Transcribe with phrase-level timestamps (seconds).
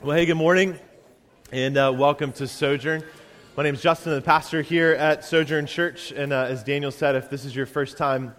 [0.00, 0.78] Well, hey, good morning,
[1.50, 3.02] and uh, welcome to Sojourn.
[3.56, 6.12] My name is Justin, the pastor here at Sojourn Church.
[6.12, 8.36] And uh, as Daniel said, if this is your first time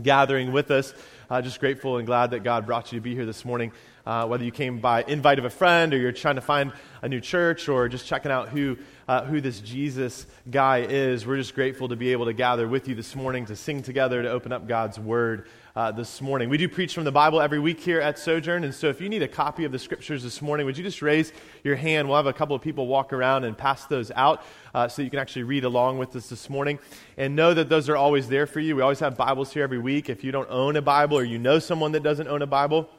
[0.00, 0.94] gathering with us,
[1.28, 3.72] uh, just grateful and glad that God brought you to be here this morning.
[4.06, 6.72] Uh, whether you came by invite of a friend, or you're trying to find
[7.02, 8.78] a new church, or just checking out who
[9.08, 12.86] uh, who this Jesus guy is, we're just grateful to be able to gather with
[12.86, 16.48] you this morning to sing together, to open up God's Word uh, this morning.
[16.48, 19.08] We do preach from the Bible every week here at Sojourn, and so if you
[19.08, 21.32] need a copy of the Scriptures this morning, would you just raise
[21.64, 22.08] your hand?
[22.08, 24.44] We'll have a couple of people walk around and pass those out
[24.74, 26.78] uh, so you can actually read along with us this morning.
[27.16, 28.76] And know that those are always there for you.
[28.76, 30.10] We always have Bibles here every week.
[30.10, 32.90] If you don't own a Bible or you know someone that doesn't own a Bible,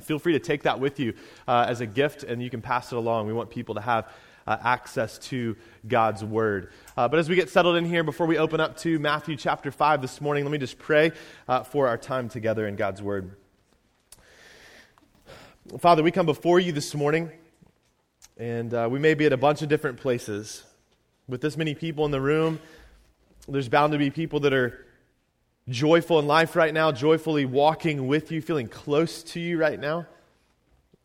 [0.00, 1.14] feel free to take that with you
[1.46, 3.26] uh, as a gift and you can pass it along.
[3.26, 4.08] We want people to have
[4.46, 6.70] uh, access to God's Word.
[6.96, 9.70] Uh, but as we get settled in here, before we open up to Matthew chapter
[9.70, 11.12] 5 this morning, let me just pray
[11.48, 13.36] uh, for our time together in God's Word.
[15.78, 17.30] Father, we come before you this morning,
[18.36, 20.62] and uh, we may be at a bunch of different places.
[21.26, 22.60] With this many people in the room,
[23.48, 24.84] there's bound to be people that are
[25.68, 30.06] joyful in life right now, joyfully walking with you, feeling close to you right now.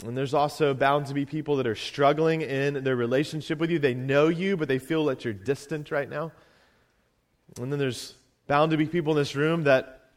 [0.06, 3.80] And there's also bound to be people that are struggling in their relationship with you.
[3.80, 6.32] They know you, but they feel that you're distant right now.
[7.60, 8.16] And then there's
[8.48, 10.12] bound to be people in this room that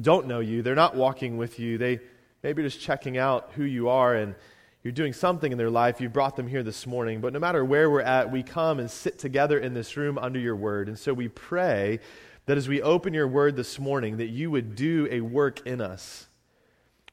[0.00, 0.62] don't know you.
[0.62, 1.78] They're not walking with you.
[1.78, 2.00] They
[2.42, 4.34] maybe just checking out who you are and
[4.82, 6.00] you're doing something in their life.
[6.00, 7.20] You brought them here this morning.
[7.20, 10.40] But no matter where we're at, we come and sit together in this room under
[10.40, 10.88] your word.
[10.88, 12.00] And so we pray
[12.46, 15.80] that as we open your word this morning, that you would do a work in
[15.80, 16.26] us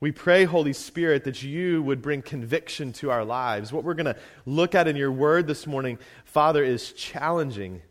[0.02, 3.74] we pray, Holy Spirit, that you would bring conviction to our lives.
[3.74, 7.82] What we're going to look at in your word this morning, Father, is challenging.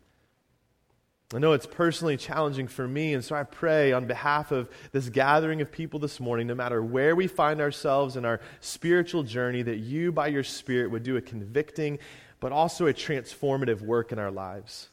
[1.31, 5.09] I know it's personally challenging for me, and so I pray on behalf of this
[5.09, 9.61] gathering of people this morning, no matter where we find ourselves in our spiritual journey,
[9.61, 11.99] that you, by your Spirit, would do a convicting,
[12.39, 14.89] but also a transformative work in our lives.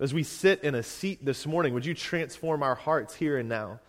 [0.00, 3.50] As we sit in a seat this morning, would you transform our hearts here and
[3.50, 3.80] now?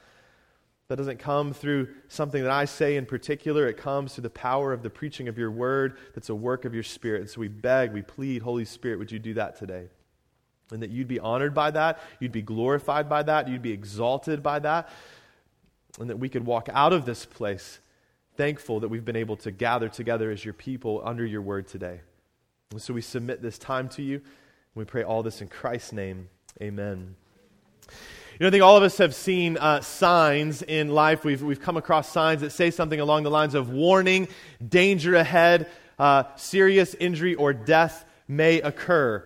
[0.91, 3.65] That doesn't come through something that I say in particular.
[3.65, 6.73] It comes through the power of the preaching of your word that's a work of
[6.73, 7.21] your spirit.
[7.21, 9.87] And so we beg, we plead, Holy Spirit, would you do that today?
[10.69, 14.43] And that you'd be honored by that, you'd be glorified by that, you'd be exalted
[14.43, 14.89] by that,
[15.97, 17.79] and that we could walk out of this place
[18.35, 22.01] thankful that we've been able to gather together as your people under your word today.
[22.71, 24.21] And so we submit this time to you,
[24.75, 26.27] we pray all this in Christ's name.
[26.61, 27.15] Amen.
[28.41, 31.23] You know, I think all of us have seen uh, signs in life.
[31.23, 34.29] We've, we've come across signs that say something along the lines of warning,
[34.67, 35.69] danger ahead,
[35.99, 39.23] uh, serious injury or death may occur.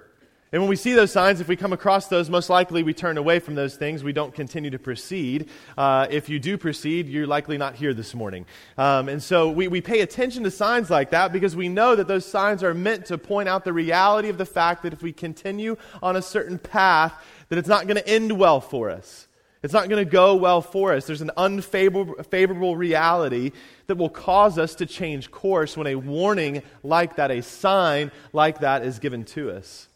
[0.51, 3.17] And when we see those signs, if we come across those, most likely we turn
[3.17, 4.03] away from those things.
[4.03, 5.49] We don't continue to proceed.
[5.77, 8.45] Uh, if you do proceed, you're likely not here this morning.
[8.77, 12.07] Um, and so we, we pay attention to signs like that because we know that
[12.07, 15.13] those signs are meant to point out the reality of the fact that if we
[15.13, 17.13] continue on a certain path,
[17.50, 19.28] that it's not going to end well for us.
[19.63, 21.07] It's not going to go well for us.
[21.07, 23.51] There's an unfavorable reality
[23.88, 28.59] that will cause us to change course when a warning like that, a sign like
[28.59, 29.88] that, is given to us.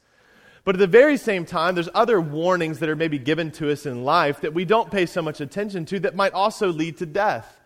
[0.64, 3.86] But at the very same time, there's other warnings that are maybe given to us
[3.86, 7.06] in life that we don't pay so much attention to that might also lead to
[7.06, 7.59] death.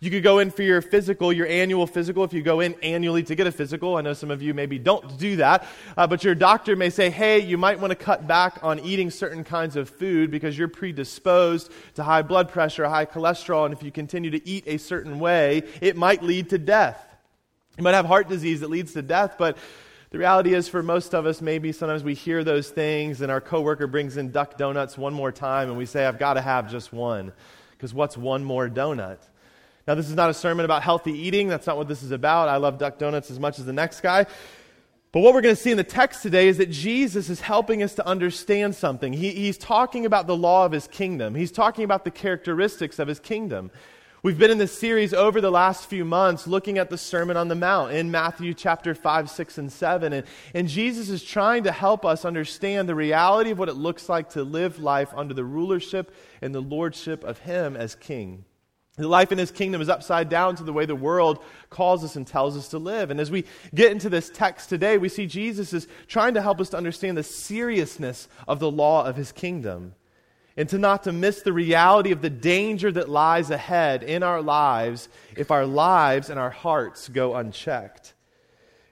[0.00, 3.22] You could go in for your physical, your annual physical, if you go in annually
[3.24, 3.96] to get a physical.
[3.96, 7.08] I know some of you maybe don't do that, uh, but your doctor may say,
[7.08, 10.68] hey, you might want to cut back on eating certain kinds of food because you're
[10.68, 15.18] predisposed to high blood pressure, high cholesterol, and if you continue to eat a certain
[15.18, 17.02] way, it might lead to death.
[17.78, 19.56] You might have heart disease that leads to death, but
[20.10, 23.40] the reality is, for most of us, maybe sometimes we hear those things, and our
[23.40, 26.70] coworker brings in duck donuts one more time, and we say, I've got to have
[26.70, 27.32] just one.
[27.72, 29.18] Because what's one more donut?
[29.86, 31.46] Now, this is not a sermon about healthy eating.
[31.46, 32.48] That's not what this is about.
[32.48, 34.26] I love Duck Donuts as much as the next guy.
[35.12, 37.82] But what we're going to see in the text today is that Jesus is helping
[37.82, 39.12] us to understand something.
[39.12, 43.08] He, he's talking about the law of his kingdom, he's talking about the characteristics of
[43.08, 43.70] his kingdom.
[44.22, 47.46] We've been in this series over the last few months looking at the Sermon on
[47.46, 50.12] the Mount in Matthew chapter 5, 6, and 7.
[50.12, 54.08] And, and Jesus is trying to help us understand the reality of what it looks
[54.08, 56.12] like to live life under the rulership
[56.42, 58.44] and the lordship of Him as King.
[58.96, 62.16] The life in his kingdom is upside down to the way the world calls us
[62.16, 63.10] and tells us to live.
[63.10, 63.44] And as we
[63.74, 67.18] get into this text today, we see Jesus is trying to help us to understand
[67.18, 69.94] the seriousness of the law of his kingdom
[70.56, 74.40] and to not to miss the reality of the danger that lies ahead in our
[74.40, 78.14] lives if our lives and our hearts go unchecked.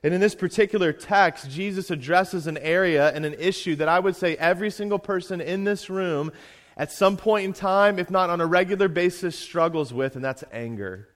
[0.02, 4.16] And in this particular text, Jesus addresses an area and an issue that I would
[4.16, 6.30] say every single person in this room
[6.76, 10.44] at some point in time, if not on a regular basis, struggles with, and that's
[10.52, 11.08] anger.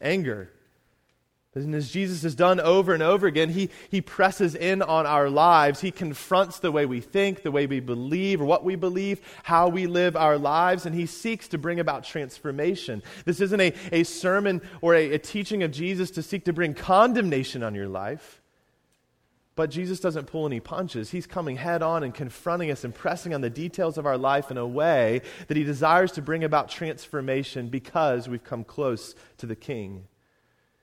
[0.00, 0.50] Anger.
[1.54, 5.30] And as Jesus has done over and over again, he, he presses in on our
[5.30, 5.80] lives.
[5.80, 9.68] He confronts the way we think, the way we believe, or what we believe, how
[9.68, 13.02] we live our lives, and he seeks to bring about transformation.
[13.24, 16.74] This isn't a, a sermon or a, a teaching of Jesus to seek to bring
[16.74, 18.42] condemnation on your life.
[19.56, 21.10] But Jesus doesn't pull any punches.
[21.10, 24.50] He's coming head on and confronting us and pressing on the details of our life
[24.50, 29.46] in a way that he desires to bring about transformation because we've come close to
[29.46, 30.06] the King.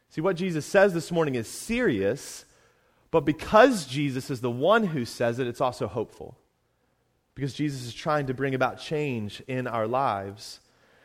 [0.10, 2.46] See, what Jesus says this morning is serious,
[3.12, 6.38] but because Jesus is the one who says it, it's also hopeful.
[7.36, 10.62] Because Jesus is trying to bring about change in our lives.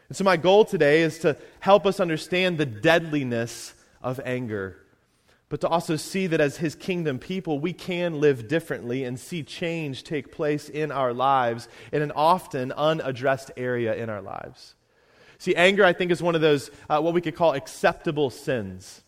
[0.08, 4.76] And so, my goal today is to help us understand the deadliness of anger,
[5.48, 9.42] but to also see that as His kingdom people, we can live differently and see
[9.42, 14.74] change take place in our lives in an often unaddressed area in our lives.
[15.38, 19.02] See, anger, I think, is one of those, uh, what we could call acceptable sins,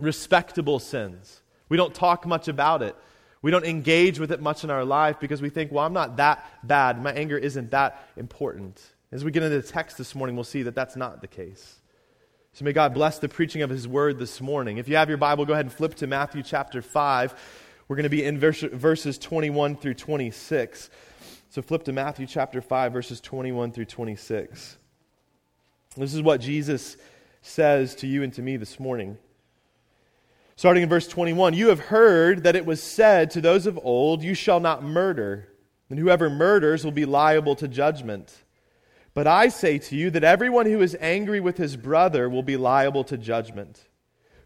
[0.00, 1.42] respectable sins.
[1.68, 2.96] We don't talk much about it.
[3.42, 6.16] We don't engage with it much in our life because we think, well, I'm not
[6.16, 7.02] that bad.
[7.02, 8.82] My anger isn't that important.
[9.12, 11.79] As we get into the text this morning, we'll see that that's not the case.
[12.52, 14.78] So may God bless the preaching of his word this morning.
[14.78, 17.34] If you have your Bible, go ahead and flip to Matthew chapter 5.
[17.86, 20.90] We're going to be in verse, verses 21 through 26.
[21.50, 24.78] So flip to Matthew chapter 5, verses 21 through 26.
[25.96, 26.96] This is what Jesus
[27.40, 29.16] says to you and to me this morning.
[30.56, 34.22] Starting in verse 21 You have heard that it was said to those of old,
[34.22, 35.48] You shall not murder,
[35.88, 38.44] and whoever murders will be liable to judgment.
[39.14, 42.56] But I say to you that everyone who is angry with his brother will be
[42.56, 43.88] liable to judgment.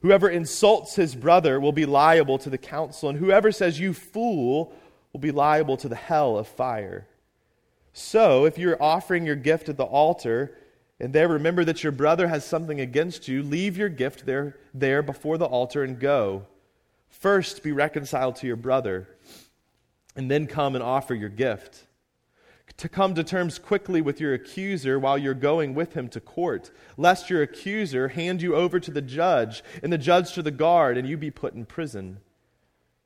[0.01, 4.75] Whoever insults his brother will be liable to the council, and whoever says, You fool,
[5.13, 7.07] will be liable to the hell of fire.
[7.93, 10.59] So, if you're offering your gift at the altar,
[10.99, 15.03] and there remember that your brother has something against you, leave your gift there, there
[15.03, 16.47] before the altar and go.
[17.09, 19.09] First be reconciled to your brother,
[20.17, 21.87] and then come and offer your gift.
[22.79, 26.71] To come to terms quickly with your accuser while you're going with him to court,
[26.97, 30.99] lest your accuser hand you over to the judge, and the judge to the guard,
[30.99, 32.19] and you be put in prison.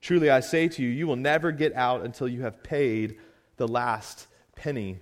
[0.00, 3.18] Truly I say to you, you will never get out until you have paid
[3.56, 5.00] the last penny.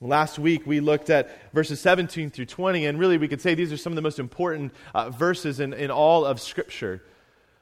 [0.00, 3.72] Last week, we looked at verses 17 through 20, and really we could say these
[3.72, 7.02] are some of the most important uh, verses in, in all of Scripture.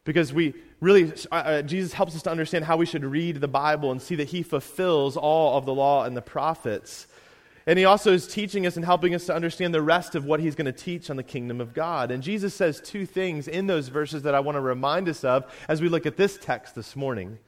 [0.04, 3.48] Because we really, uh, uh, Jesus helps us to understand how we should read the
[3.48, 7.06] Bible and see that He fulfills all of the law and the prophets.
[7.66, 10.40] And He also is teaching us and helping us to understand the rest of what
[10.40, 12.10] He's going to teach on the kingdom of God.
[12.10, 15.44] And Jesus says two things in those verses that I want to remind us of
[15.68, 17.38] as we look at this text this morning.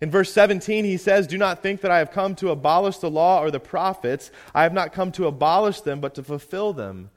[0.00, 3.10] In verse 17, he says, Do not think that I have come to abolish the
[3.10, 4.32] law or the prophets.
[4.54, 7.10] I have not come to abolish them, but to fulfill them.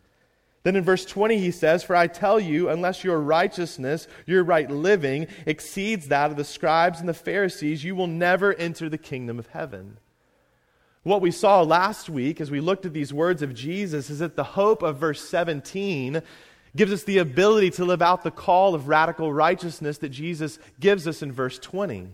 [0.65, 4.69] Then in verse 20, he says, For I tell you, unless your righteousness, your right
[4.69, 9.37] living, exceeds that of the scribes and the Pharisees, you will never enter the kingdom
[9.37, 9.99] of heaven.
[11.03, 14.35] What we saw last week as we looked at these words of Jesus is that
[14.35, 16.23] the hope of verse 17
[16.75, 21.07] gives us the ability to live out the call of radical righteousness that Jesus gives
[21.07, 22.07] us in verse 20.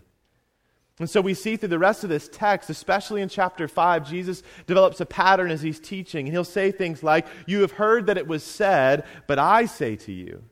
[1.01, 4.43] And so we see through the rest of this text, especially in chapter 5, Jesus
[4.67, 6.27] develops a pattern as he's teaching.
[6.27, 9.95] And he'll say things like, You have heard that it was said, but I say
[9.97, 10.43] to you.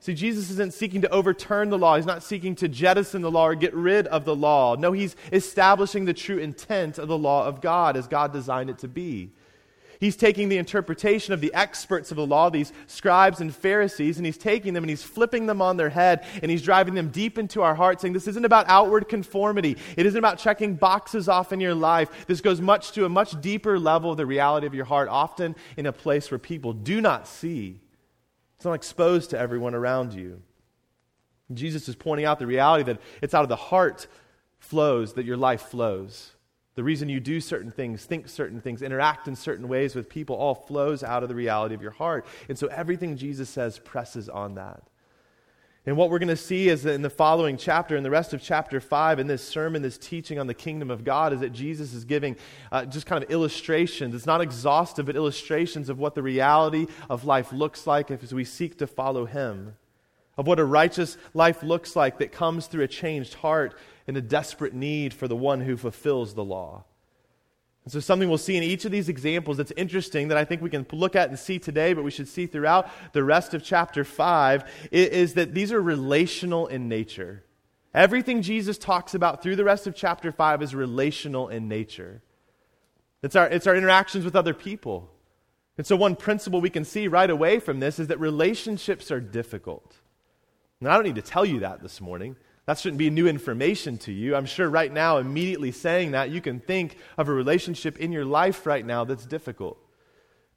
[0.00, 1.96] See, Jesus isn't seeking to overturn the law.
[1.96, 4.76] He's not seeking to jettison the law or get rid of the law.
[4.76, 8.78] No, he's establishing the true intent of the law of God as God designed it
[8.78, 9.32] to be.
[10.00, 14.24] He's taking the interpretation of the experts of the law, these scribes and Pharisees, and
[14.24, 17.36] he's taking them and he's flipping them on their head and he's driving them deep
[17.36, 19.76] into our heart, saying this isn't about outward conformity.
[19.96, 22.26] It isn't about checking boxes off in your life.
[22.26, 25.56] This goes much to a much deeper level of the reality of your heart, often
[25.76, 27.80] in a place where people do not see.
[28.56, 30.42] It's not exposed to everyone around you.
[31.52, 34.06] Jesus is pointing out the reality that it's out of the heart
[34.58, 36.32] flows that your life flows.
[36.78, 40.36] The reason you do certain things, think certain things, interact in certain ways with people
[40.36, 42.24] all flows out of the reality of your heart.
[42.48, 44.84] And so everything Jesus says presses on that.
[45.86, 48.40] And what we're going to see is in the following chapter, in the rest of
[48.40, 51.94] chapter 5, in this sermon, this teaching on the kingdom of God, is that Jesus
[51.94, 52.36] is giving
[52.70, 54.14] uh, just kind of illustrations.
[54.14, 58.44] It's not exhaustive, but illustrations of what the reality of life looks like as we
[58.44, 59.74] seek to follow Him,
[60.36, 63.74] of what a righteous life looks like that comes through a changed heart
[64.08, 66.84] in a desperate need for the one who fulfills the law.
[67.84, 70.62] And so, something we'll see in each of these examples that's interesting that I think
[70.62, 73.62] we can look at and see today, but we should see throughout the rest of
[73.62, 77.44] chapter 5 is that these are relational in nature.
[77.94, 82.22] Everything Jesus talks about through the rest of chapter 5 is relational in nature.
[83.22, 85.10] It's our, it's our interactions with other people.
[85.76, 89.20] And so, one principle we can see right away from this is that relationships are
[89.20, 89.96] difficult.
[90.80, 92.36] Now, I don't need to tell you that this morning.
[92.68, 94.36] That shouldn't be new information to you.
[94.36, 98.26] I'm sure right now, immediately saying that, you can think of a relationship in your
[98.26, 99.78] life right now that's difficult.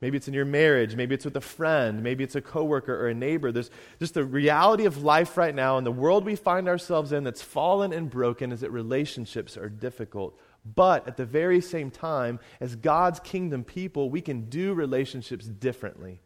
[0.01, 3.08] Maybe it's in your marriage, maybe it's with a friend, maybe it's a coworker or
[3.08, 3.53] a neighbor.
[3.53, 7.24] There's just the reality of life right now and the world we find ourselves in
[7.24, 10.38] that's fallen and broken is that relationships are difficult.
[10.65, 16.20] But at the very same time, as God's kingdom people, we can do relationships differently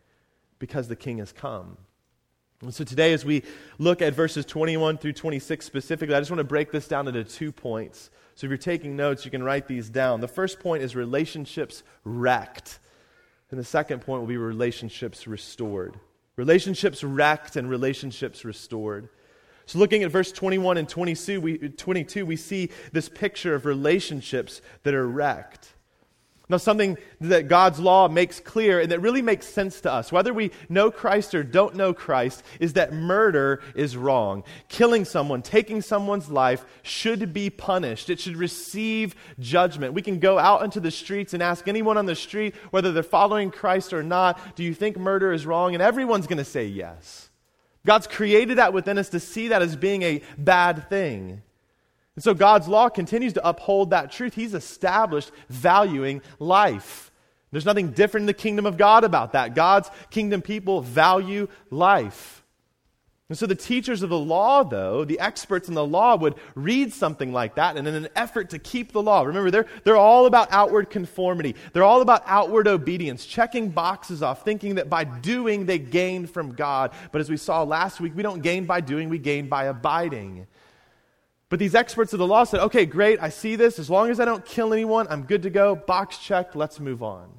[0.58, 1.78] because the king has come.
[2.62, 3.44] And so today, as we
[3.78, 7.24] look at verses 21 through 26 specifically, I just want to break this down into
[7.24, 8.10] two points.
[8.36, 10.22] So if you're taking notes, you can write these down.
[10.22, 12.80] The first point is relationships wrecked.
[13.52, 16.00] And the second point will be relationships restored.
[16.36, 19.10] Relationships wrecked and relationships restored.
[19.68, 24.62] So, looking at verse 21 and 22 we, 22, we see this picture of relationships
[24.84, 25.75] that are wrecked.
[26.48, 30.32] Now, something that God's law makes clear and that really makes sense to us, whether
[30.32, 34.44] we know Christ or don't know Christ, is that murder is wrong.
[34.70, 38.12] Killing someone, taking someone's life, should be punished.
[38.12, 39.94] It should receive judgment.
[39.94, 43.02] We can go out into the streets and ask anyone on the street whether they're
[43.02, 45.74] following Christ or not, do you think murder is wrong?
[45.74, 47.30] And everyone's going to say yes.
[47.86, 51.42] God's created that within us to see that as being a bad thing.
[52.16, 54.36] And so God's law continues to uphold that truth.
[54.36, 57.12] He's established valuing life.
[57.52, 59.56] There's nothing different in the kingdom of God about that.
[59.56, 62.44] God's kingdom people value life.
[63.28, 66.94] And so the teachers of the law, though, the experts in the law, would read
[66.94, 70.28] something like that, and in an effort to keep the law, remember, they're, they're all
[70.28, 71.56] about outward conformity.
[71.74, 76.54] They're all about outward obedience, checking boxes off, thinking that by doing they gain from
[76.54, 76.92] God.
[77.12, 80.46] But as we saw last week, we don't gain by doing, we gain by abiding.
[81.50, 83.78] But these experts of the law said, okay, great, I see this.
[83.78, 85.76] As long as I don't kill anyone, I'm good to go.
[85.76, 87.30] Box checked, let's move on.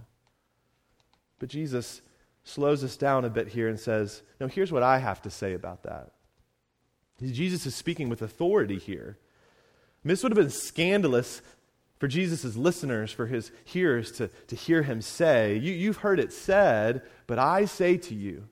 [1.38, 2.02] But Jesus
[2.44, 5.54] slows us down a bit here and says, no, here's what I have to say
[5.54, 6.12] about that.
[7.20, 9.18] Jesus is speaking with authority here.
[10.04, 11.42] this would have been scandalous
[11.98, 16.32] for Jesus' listeners, for his hearers to, to hear him say, you, You've heard it
[16.32, 18.48] said, but I say to you.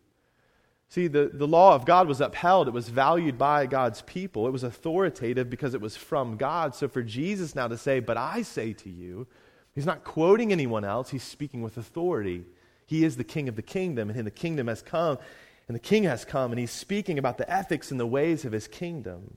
[0.94, 2.68] See, the, the law of God was upheld.
[2.68, 4.46] It was valued by God's people.
[4.46, 6.72] It was authoritative because it was from God.
[6.72, 9.26] So for Jesus now to say, But I say to you,
[9.74, 12.44] he's not quoting anyone else, he's speaking with authority.
[12.86, 15.18] He is the king of the kingdom, and the kingdom has come,
[15.66, 18.52] and the king has come, and he's speaking about the ethics and the ways of
[18.52, 19.36] his kingdom.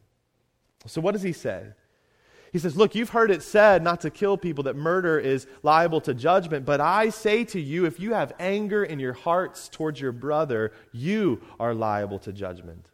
[0.86, 1.70] So what does he say?
[2.58, 6.02] He says, Look, you've heard it said not to kill people, that murder is liable
[6.02, 6.66] to judgment.
[6.66, 10.72] But I say to you, if you have anger in your hearts towards your brother,
[10.92, 12.90] you are liable to judgment.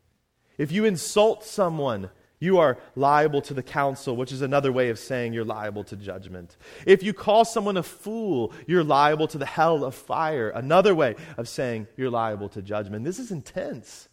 [0.58, 2.10] If you insult someone,
[2.42, 5.96] you are liable to the council, which is another way of saying you're liable to
[5.96, 6.58] judgment.
[6.86, 11.16] If you call someone a fool, you're liable to the hell of fire, another way
[11.38, 13.06] of saying you're liable to judgment.
[13.06, 14.10] This is intense.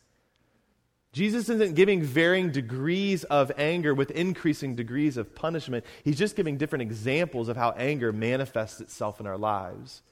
[1.12, 5.84] Jesus isn't giving varying degrees of anger with increasing degrees of punishment.
[6.04, 10.02] He's just giving different examples of how anger manifests itself in our lives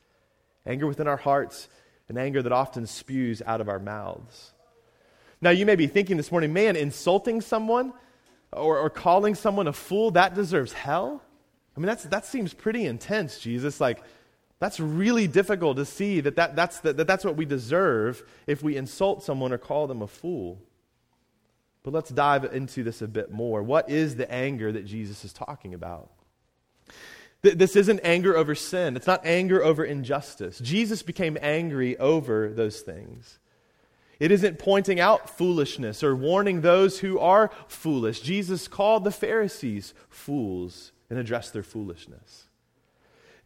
[0.69, 1.69] anger within our hearts,
[2.09, 4.53] and anger that often spews out of our mouths.
[5.41, 7.93] Now, you may be thinking this morning, man, insulting someone
[8.53, 11.23] or, or calling someone a fool, that deserves hell?
[11.77, 13.81] I mean, that's, that seems pretty intense, Jesus.
[13.81, 14.03] Like,
[14.59, 18.63] that's really difficult to see that, that, that's, that, that that's what we deserve if
[18.63, 20.61] we insult someone or call them a fool.
[21.89, 23.63] But let's dive into this a bit more.
[23.63, 26.11] What is the anger that Jesus is talking about?
[27.41, 28.95] This isn't anger over sin.
[28.95, 30.59] It's not anger over injustice.
[30.59, 33.39] Jesus became angry over those things.
[34.21, 38.21] It isn't pointing out foolishness or warning those who are foolish.
[38.21, 42.49] Jesus called the Pharisees fools and addressed their foolishness.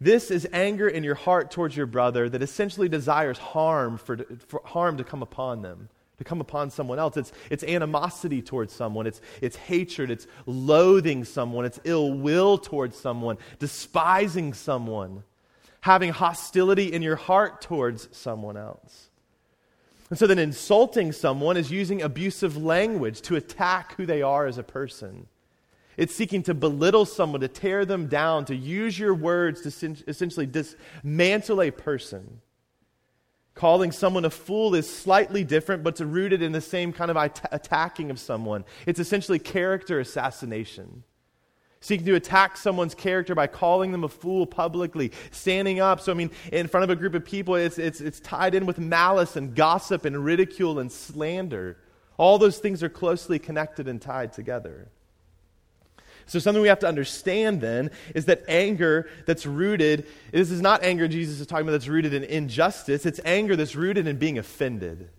[0.00, 4.16] This is anger in your heart towards your brother that essentially desires harm for,
[4.48, 5.90] for harm to come upon them
[6.22, 7.16] to come upon someone else.
[7.16, 12.96] It's, it's animosity towards someone, it's, it's hatred, it's loathing someone, it's ill will towards
[12.96, 15.24] someone, despising someone,
[15.80, 19.10] having hostility in your heart towards someone else.
[20.10, 24.58] And so then insulting someone is using abusive language to attack who they are as
[24.58, 25.26] a person.
[25.96, 30.46] It's seeking to belittle someone, to tear them down, to use your words to essentially
[30.46, 32.40] dismantle a person.
[33.54, 37.16] Calling someone a fool is slightly different, but it's rooted in the same kind of
[37.50, 38.64] attacking of someone.
[38.86, 41.04] It's essentially character assassination.
[41.80, 46.00] Seeking to attack someone's character by calling them a fool publicly, standing up.
[46.00, 48.66] So, I mean, in front of a group of people, it's, it's, it's tied in
[48.66, 51.76] with malice and gossip and ridicule and slander.
[52.16, 54.88] All those things are closely connected and tied together.
[56.32, 60.82] So, something we have to understand then is that anger that's rooted, this is not
[60.82, 64.38] anger Jesus is talking about that's rooted in injustice, it's anger that's rooted in being
[64.38, 65.10] offended.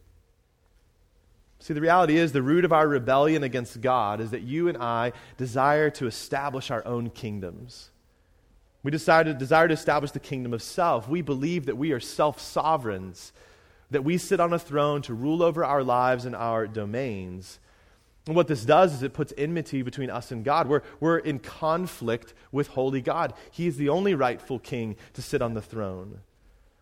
[1.60, 4.78] See, the reality is the root of our rebellion against God is that you and
[4.80, 7.92] I desire to establish our own kingdoms.
[8.82, 11.08] We desire to, desire to establish the kingdom of self.
[11.08, 13.34] We believe that we are self sovereigns,
[13.92, 17.60] that we sit on a throne to rule over our lives and our domains.
[18.26, 20.68] And what this does is it puts enmity between us and God.
[20.68, 23.34] We're, we're in conflict with holy God.
[23.52, 26.20] He is the only rightful king to sit on the throne.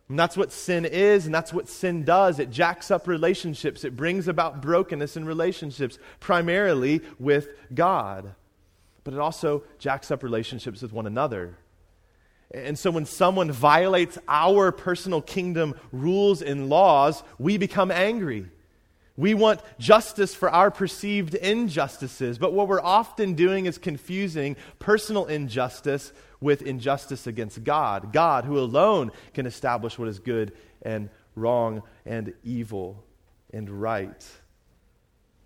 [0.07, 2.37] And that's what sin is, and that's what sin does.
[2.37, 8.35] It jacks up relationships, it brings about brokenness in relationships, primarily with God.
[9.03, 11.57] But it also jacks up relationships with one another.
[12.53, 18.47] And so when someone violates our personal kingdom rules and laws, we become angry.
[19.17, 25.25] We want justice for our perceived injustices, but what we're often doing is confusing personal
[25.25, 28.13] injustice with injustice against God.
[28.13, 33.03] God, who alone can establish what is good and wrong and evil
[33.53, 34.25] and right.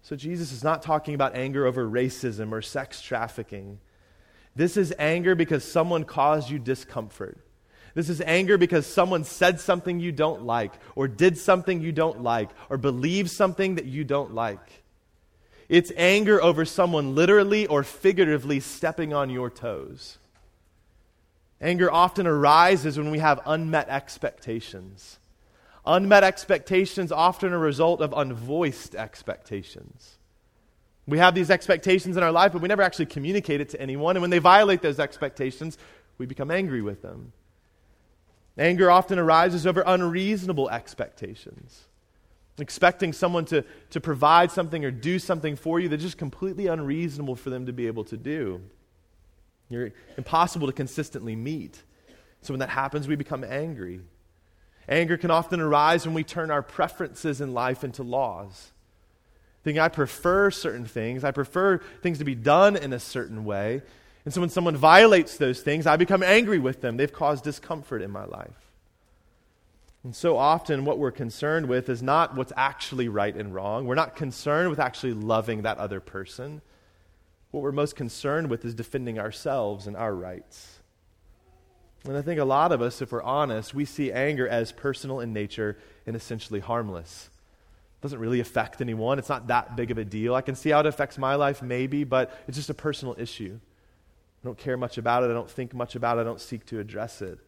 [0.04, 3.80] So Jesus is not talking about anger over racism or sex trafficking.
[4.56, 7.40] This is anger because someone caused you discomfort.
[7.96, 12.22] This is anger because someone said something you don't like, or did something you don't
[12.22, 14.84] like, or believes something that you don't like.
[15.70, 20.18] It's anger over someone literally or figuratively stepping on your toes.
[21.62, 25.18] Anger often arises when we have unmet expectations.
[25.86, 30.18] Unmet expectations often a result of unvoiced expectations.
[31.08, 34.18] We have these expectations in our life, but we never actually communicate it to anyone.
[34.18, 35.78] And when they violate those expectations,
[36.18, 37.32] we become angry with them.
[38.58, 41.84] Anger often arises over unreasonable expectations.
[42.58, 47.36] Expecting someone to, to provide something or do something for you that's just completely unreasonable
[47.36, 48.62] for them to be able to do.
[49.70, 51.82] You're impossible to consistently meet.
[52.42, 54.00] So when that happens, we become angry.
[54.88, 58.72] Anger can often arise when we turn our preferences in life into laws.
[59.64, 63.82] Thinking, I prefer certain things, I prefer things to be done in a certain way.
[64.26, 66.98] And so when someone violates those things, I become angry with them.
[66.98, 68.72] They've caused discomfort in my life.
[70.04, 73.86] And so often, what we're concerned with is not what's actually right and wrong.
[73.86, 76.62] We're not concerned with actually loving that other person.
[77.52, 80.80] What we're most concerned with is defending ourselves and our rights.
[82.04, 85.22] And I think a lot of us, if we're honest, we see anger as personal
[85.22, 87.30] in nature and essentially harmless.
[88.00, 89.18] It doesn't really affect anyone.
[89.18, 90.36] It's not that big of a deal.
[90.36, 93.60] I can see how it affects my life, maybe, but it's just a personal issue.
[94.46, 95.32] I don't care much about it.
[95.32, 96.22] I don't think much about it.
[96.22, 97.40] I don't seek to address it.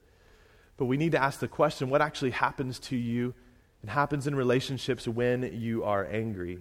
[0.77, 3.35] But we need to ask the question what actually happens to you
[3.83, 6.57] and happens in relationships when you are angry?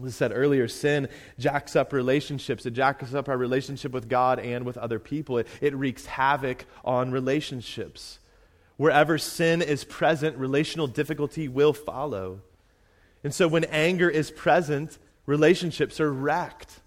[0.00, 2.66] As I said earlier, sin jacks up relationships.
[2.66, 5.38] It jacks up our relationship with God and with other people.
[5.38, 8.18] It, it wreaks havoc on relationships.
[8.76, 12.42] Wherever sin is present, relational difficulty will follow.
[13.24, 16.80] And so when anger is present, relationships are wrecked.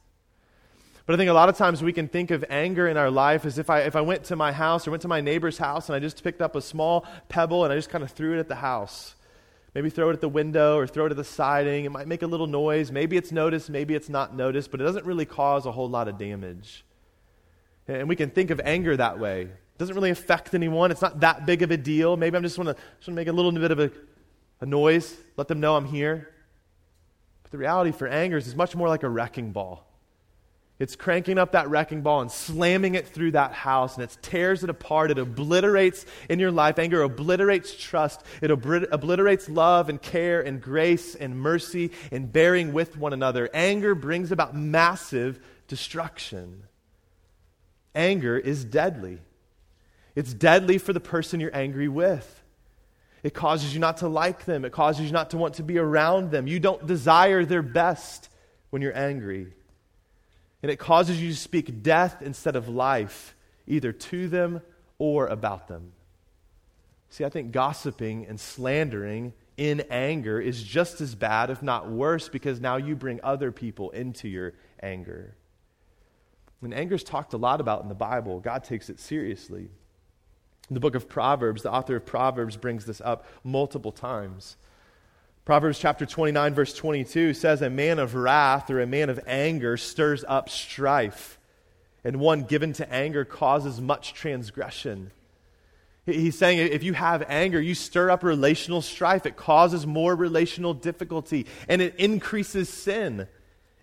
[1.09, 3.43] But I think a lot of times we can think of anger in our life
[3.43, 5.89] as if I, if I went to my house or went to my neighbor's house
[5.89, 8.39] and I just picked up a small pebble and I just kind of threw it
[8.39, 9.15] at the house.
[9.73, 11.85] Maybe throw it at the window or throw it at the siding.
[11.85, 12.91] It might make a little noise.
[12.91, 16.07] Maybe it's noticed, maybe it's not noticed, but it doesn't really cause a whole lot
[16.07, 16.85] of damage.
[17.87, 19.41] And we can think of anger that way.
[19.41, 20.91] It doesn't really affect anyone.
[20.91, 22.17] It's not that big of a deal.
[22.17, 23.91] Maybe I'm just want to make a little bit of a,
[24.61, 26.29] a noise, let them know I'm here.
[27.41, 29.88] But the reality for anger is it's much more like a wrecking ball.
[30.79, 34.63] It's cranking up that wrecking ball and slamming it through that house, and it tears
[34.63, 35.11] it apart.
[35.11, 36.79] It obliterates in your life.
[36.79, 38.23] Anger obliterates trust.
[38.41, 43.49] It obliterates love and care and grace and mercy and bearing with one another.
[43.53, 46.63] Anger brings about massive destruction.
[47.93, 49.19] Anger is deadly.
[50.15, 52.41] It's deadly for the person you're angry with.
[53.21, 55.77] It causes you not to like them, it causes you not to want to be
[55.77, 56.47] around them.
[56.47, 58.29] You don't desire their best
[58.69, 59.53] when you're angry.
[60.61, 63.35] And it causes you to speak death instead of life,
[63.67, 64.61] either to them
[64.97, 65.93] or about them.
[67.09, 72.29] See, I think gossiping and slandering in anger is just as bad, if not worse,
[72.29, 75.35] because now you bring other people into your anger.
[76.61, 78.39] And anger is talked a lot about in the Bible.
[78.39, 79.69] God takes it seriously.
[80.69, 84.55] In the book of Proverbs, the author of Proverbs brings this up multiple times.
[85.49, 89.77] Proverbs chapter 29, verse 22 says, A man of wrath or a man of anger
[89.77, 91.39] stirs up strife,
[92.03, 95.09] and one given to anger causes much transgression.
[96.05, 99.25] He's saying if you have anger, you stir up relational strife.
[99.25, 103.27] It causes more relational difficulty, and it increases sin.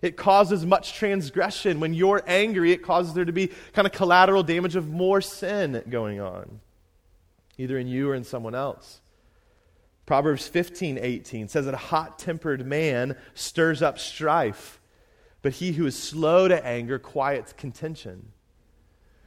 [0.01, 1.81] It causes much transgression.
[1.81, 5.83] When you're angry, it causes there to be kind of collateral damage of more sin
[5.89, 6.61] going on,
[7.57, 9.01] either in you or in someone else.
[10.07, 14.79] Proverbs 15, 18 says that a hot tempered man stirs up strife,
[15.41, 18.31] but he who is slow to anger quiets contention.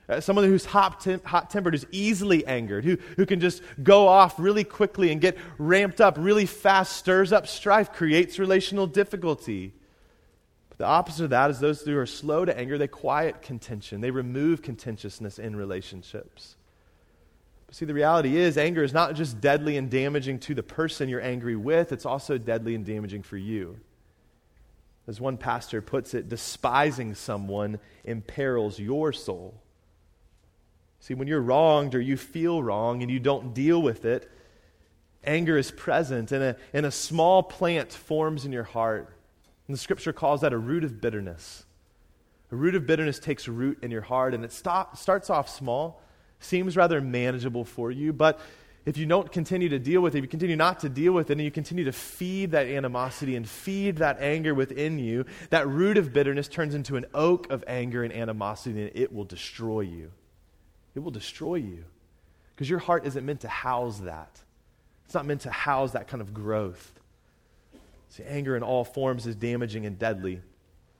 [0.09, 4.09] Uh, someone who's hot, tem- hot tempered, who's easily angered, who, who can just go
[4.09, 9.75] off really quickly and get ramped up really fast, stirs up strife, creates relational difficulty.
[10.71, 14.01] But the opposite of that is those who are slow to anger, they quiet contention,
[14.01, 16.57] they remove contentiousness in relationships.
[17.73, 21.21] See, the reality is, anger is not just deadly and damaging to the person you're
[21.21, 23.79] angry with, it's also deadly and damaging for you.
[25.07, 29.55] As one pastor puts it, despising someone imperils your soul.
[30.99, 34.31] See, when you're wronged or you feel wrong and you don't deal with it,
[35.25, 39.15] anger is present and a, and a small plant forms in your heart.
[39.67, 41.65] And the scripture calls that a root of bitterness.
[42.53, 46.03] A root of bitterness takes root in your heart and it stop, starts off small
[46.41, 48.41] seems rather manageable for you, but
[48.87, 51.31] if you don't continue to deal with it, if you continue not to deal with
[51.31, 55.69] it, and you continue to feed that animosity and feed that anger within you, that
[55.69, 59.83] root of bitterness turns into an oak of anger and animosity, and it will destroy
[59.83, 60.11] you.
[60.95, 61.85] It will destroy you.
[62.55, 64.41] Because your heart isn't meant to house that.
[65.05, 66.93] It's not meant to house that kind of growth.
[68.09, 70.41] See, anger in all forms is damaging and deadly.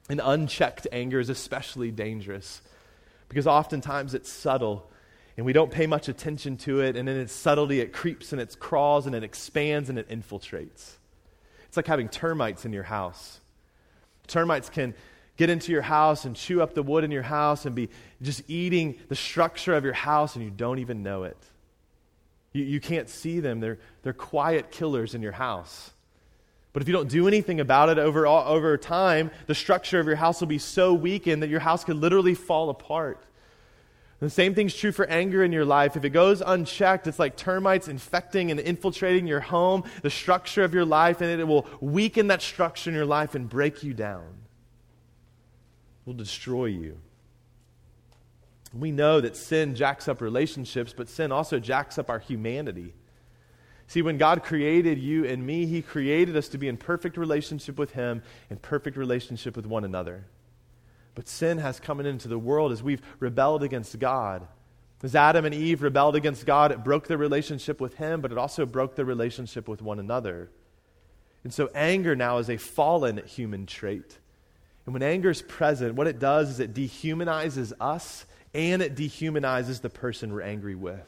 [0.09, 2.63] And unchecked anger is especially dangerous
[3.29, 4.91] because oftentimes it's subtle
[5.41, 8.43] and we don't pay much attention to it, and in its subtlety, it creeps and
[8.43, 10.97] it crawls and it expands and it infiltrates.
[11.67, 13.41] It's like having termites in your house.
[14.27, 14.93] Termites can
[15.39, 17.89] get into your house and chew up the wood in your house and be
[18.21, 21.39] just eating the structure of your house, and you don't even know it.
[22.53, 25.91] You, you can't see them, they're, they're quiet killers in your house.
[26.75, 30.17] But if you don't do anything about it over, over time, the structure of your
[30.17, 33.25] house will be so weakened that your house could literally fall apart.
[34.21, 35.97] The same thing's true for anger in your life.
[35.97, 40.75] If it goes unchecked, it's like termites infecting and infiltrating your home, the structure of
[40.75, 44.27] your life, and it will weaken that structure in your life and break you down.
[46.03, 46.99] It will destroy you.
[48.75, 52.93] We know that sin jacks up relationships, but sin also jacks up our humanity.
[53.87, 57.79] See, when God created you and me, He created us to be in perfect relationship
[57.79, 60.27] with Him and perfect relationship with one another.
[61.15, 64.47] But sin has come into the world as we've rebelled against God.
[65.03, 68.39] As Adam and Eve rebelled against God, it broke their relationship with Him, but it
[68.39, 70.51] also broke their relationship with one another.
[71.43, 74.19] And so anger now is a fallen human trait.
[74.85, 79.81] And when anger is present, what it does is it dehumanizes us and it dehumanizes
[79.81, 81.07] the person we're angry with.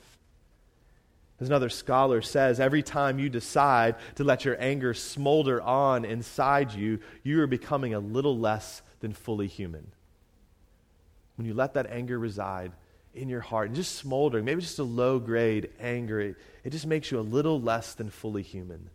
[1.40, 6.72] As another scholar says, every time you decide to let your anger smolder on inside
[6.72, 9.92] you, you are becoming a little less than fully human.
[11.36, 12.72] When you let that anger reside
[13.14, 16.86] in your heart and just smoldering, maybe just a low grade anger, it, it just
[16.86, 18.88] makes you a little less than fully human.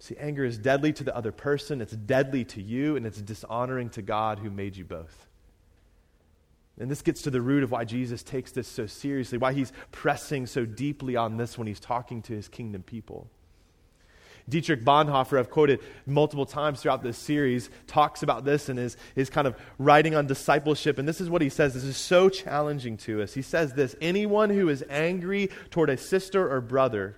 [0.00, 3.90] See, anger is deadly to the other person, it's deadly to you, and it's dishonoring
[3.90, 5.28] to God who made you both.
[6.78, 9.72] And this gets to the root of why Jesus takes this so seriously, why he's
[9.92, 13.30] pressing so deeply on this when he's talking to his kingdom people.
[14.48, 19.30] Dietrich Bonhoeffer, I've quoted multiple times throughout this series, talks about this and is, is
[19.30, 20.98] kind of writing on discipleship.
[20.98, 21.72] And this is what he says.
[21.74, 23.32] This is so challenging to us.
[23.32, 27.16] He says this Anyone who is angry toward a sister or brother,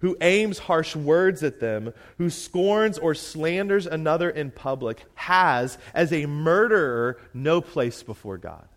[0.00, 6.12] who aims harsh words at them, who scorns or slanders another in public, has, as
[6.12, 8.68] a murderer, no place before God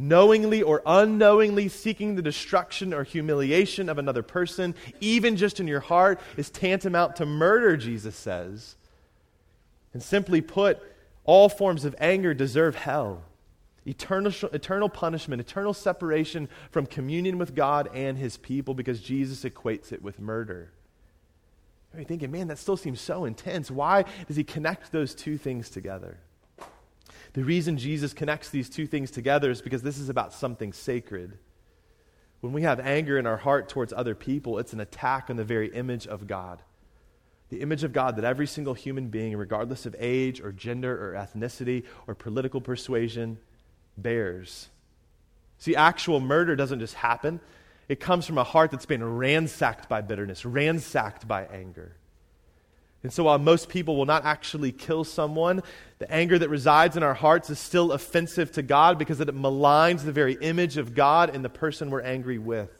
[0.00, 5.80] knowingly or unknowingly seeking the destruction or humiliation of another person, even just in your
[5.80, 8.76] heart, is tantamount to murder, Jesus says.
[9.92, 10.80] And simply put,
[11.24, 13.22] all forms of anger deserve hell
[13.86, 19.92] eternal, eternal punishment, eternal separation from communion with God and his people because Jesus equates
[19.92, 20.70] it with murder.
[21.94, 23.70] You're thinking, man, that still seems so intense.
[23.70, 26.18] Why does he connect those two things together?
[27.32, 31.38] The reason Jesus connects these two things together is because this is about something sacred.
[32.40, 35.44] When we have anger in our heart towards other people, it's an attack on the
[35.44, 36.62] very image of God.
[37.50, 41.14] The image of God that every single human being, regardless of age or gender or
[41.14, 43.38] ethnicity or political persuasion,
[43.96, 44.68] bears.
[45.58, 47.40] See, actual murder doesn't just happen,
[47.88, 51.96] it comes from a heart that's been ransacked by bitterness, ransacked by anger.
[53.02, 55.62] And so, while most people will not actually kill someone,
[55.98, 60.04] the anger that resides in our hearts is still offensive to God because it maligns
[60.04, 62.70] the very image of God in the person we're angry with.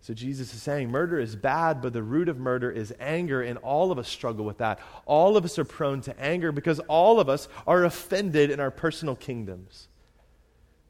[0.00, 3.58] So Jesus is saying murder is bad, but the root of murder is anger, and
[3.58, 4.80] all of us struggle with that.
[5.06, 8.72] All of us are prone to anger because all of us are offended in our
[8.72, 9.86] personal kingdoms.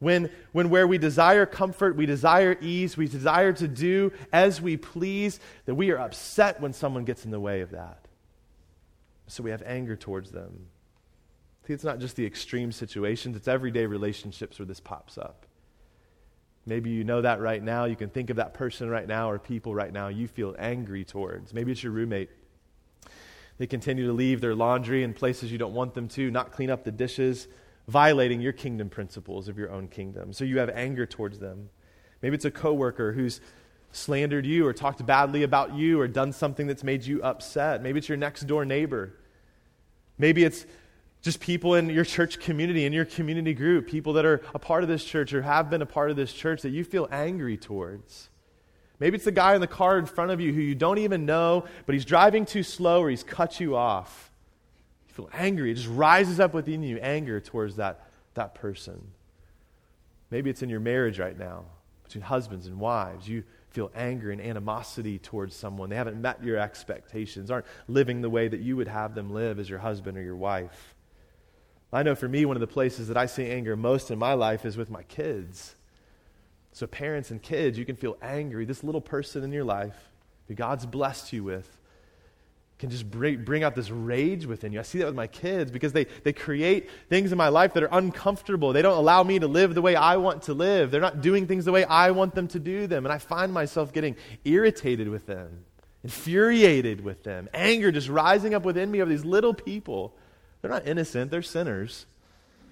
[0.03, 4.77] When, when where we desire comfort, we desire ease, we desire to do as we
[4.77, 8.09] please, that we are upset when someone gets in the way of that.
[9.29, 10.67] So we have anger towards them.
[11.65, 15.47] See, it's not just the extreme situations, it's everyday relationships where this pops up.
[16.67, 17.85] Maybe you know that right now.
[17.85, 21.05] You can think of that person right now or people right now you feel angry
[21.05, 21.55] towards.
[21.55, 22.31] Maybe it's your roommate.
[23.59, 26.71] They continue to leave their laundry in places you don't want them to, not clean
[26.71, 27.47] up the dishes,
[27.89, 30.33] violating your kingdom principles of your own kingdom.
[30.33, 31.71] So you have anger towards them.
[32.21, 33.41] Maybe it's a coworker who's
[33.91, 37.83] slandered you or talked badly about you or done something that's made you upset.
[37.83, 39.15] Maybe it's your next door neighbor.
[40.19, 40.65] Maybe it's
[41.21, 44.83] just people in your church community, in your community group, people that are a part
[44.83, 47.57] of this church or have been a part of this church that you feel angry
[47.57, 48.29] towards.
[48.99, 51.27] Maybe it's the guy in the car in front of you who you don't even
[51.27, 54.32] know, but he's driving too slow or he's cut you off.
[55.13, 55.71] You feel angry.
[55.71, 59.09] It just rises up within you, anger towards that, that person.
[60.31, 61.65] Maybe it's in your marriage right now,
[62.05, 63.29] between husbands and wives.
[63.29, 65.91] You feel anger and animosity towards someone.
[65.91, 69.59] They haven't met your expectations, aren't living the way that you would have them live
[69.59, 70.95] as your husband or your wife.
[71.93, 74.33] I know for me, one of the places that I see anger most in my
[74.33, 75.75] life is with my kids.
[76.73, 78.65] So, parents and kids, you can feel angry.
[78.65, 80.09] This little person in your life
[80.49, 81.82] who God's blessed you with
[82.83, 84.81] can just bring, bring out this rage within you.
[84.81, 87.85] I see that with my kids because they, they create things in my life that
[87.85, 88.73] are uncomfortable.
[88.73, 90.91] They don't allow me to live the way I want to live.
[90.91, 93.07] They're not doing things the way I want them to do them.
[93.07, 95.65] And I find myself getting irritated with them,
[96.03, 100.15] infuriated with them, anger just rising up within me over these little people
[100.61, 102.07] they're not innocent, they're sinners.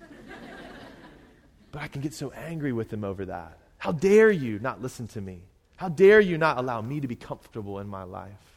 [1.73, 3.59] but I can get so angry with them over that.
[3.79, 5.43] How dare you not listen to me?
[5.77, 8.50] How dare you not allow me to be comfortable in my life?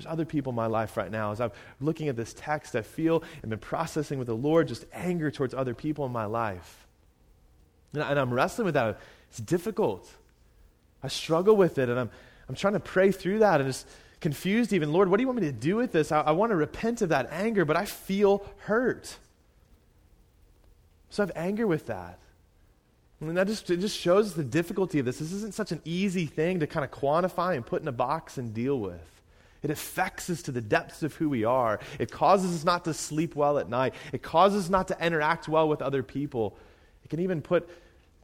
[0.00, 1.30] There's other people in my life right now.
[1.30, 4.86] As I'm looking at this text, I feel and been processing with the Lord just
[4.94, 6.86] anger towards other people in my life.
[7.92, 8.98] And, I, am wrestling with that.
[9.28, 10.10] It's difficult.
[11.02, 12.10] I struggle with it, and I'm,
[12.48, 13.86] I'm trying to pray through that and just
[14.22, 14.90] confused even.
[14.90, 16.12] Lord, what do you want me to do with this?
[16.12, 19.18] I, I want to repent of that anger, but I feel hurt.
[21.10, 22.18] So I have anger with that.
[23.20, 25.18] And that just, it just shows the difficulty of this.
[25.18, 28.38] This isn't such an easy thing to kind of quantify and put in a box
[28.38, 29.19] and deal with.
[29.62, 31.80] It affects us to the depths of who we are.
[31.98, 33.94] It causes us not to sleep well at night.
[34.12, 36.56] It causes us not to interact well with other people.
[37.04, 37.68] It can even put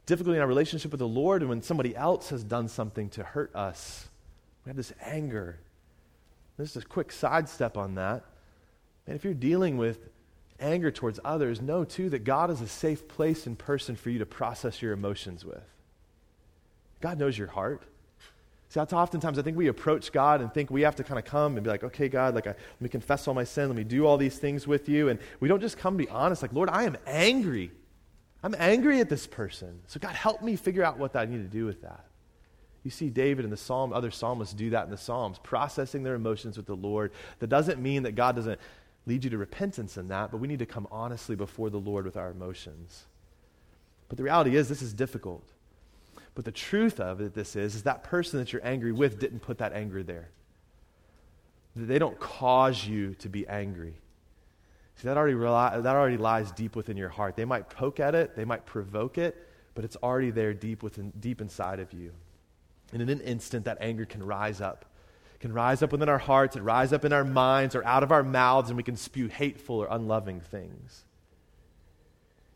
[0.07, 3.55] difficulty in our relationship with the Lord when somebody else has done something to hurt
[3.55, 4.07] us.
[4.65, 5.59] We have this anger.
[6.57, 8.23] This is a quick sidestep on that.
[9.05, 10.09] And if you're dealing with
[10.59, 14.19] anger towards others, know too that God is a safe place and person for you
[14.19, 15.63] to process your emotions with.
[16.99, 17.83] God knows your heart.
[18.69, 21.23] See, that's oftentimes I think we approach God and think we have to kind of
[21.23, 23.77] come and be like, okay, God, like I, let me confess all my sin, let
[23.77, 25.07] me do all these things with you.
[25.07, 27.71] And we don't just come be honest, like, Lord, I am angry.
[28.43, 29.79] I'm angry at this person.
[29.87, 32.05] So God, help me figure out what I need to do with that.
[32.83, 36.15] You see David and the psalm, other psalmists do that in the Psalms, processing their
[36.15, 37.11] emotions with the Lord.
[37.39, 38.59] That doesn't mean that God doesn't
[39.05, 42.05] lead you to repentance in that, but we need to come honestly before the Lord
[42.05, 43.05] with our emotions.
[44.09, 45.43] But the reality is, this is difficult.
[46.37, 49.39] But the truth of it, this is, is that person that you're angry with didn't
[49.39, 50.29] put that anger there.
[51.75, 53.95] They don't cause you to be angry.
[54.97, 57.35] See, that already, that already lies deep within your heart.
[57.35, 59.35] They might poke at it, they might provoke it,
[59.73, 62.11] but it's already there deep, within, deep inside of you.
[62.93, 64.85] And in an instant, that anger can rise up.
[65.33, 68.03] It can rise up within our hearts, and rise up in our minds or out
[68.03, 71.03] of our mouths, and we can spew hateful or unloving things.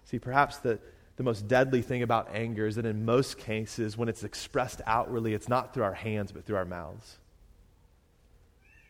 [0.05, 0.77] See, perhaps the,
[1.21, 5.35] the most deadly thing about anger is that in most cases, when it's expressed outwardly,
[5.35, 7.19] it's not through our hands, but through our mouths.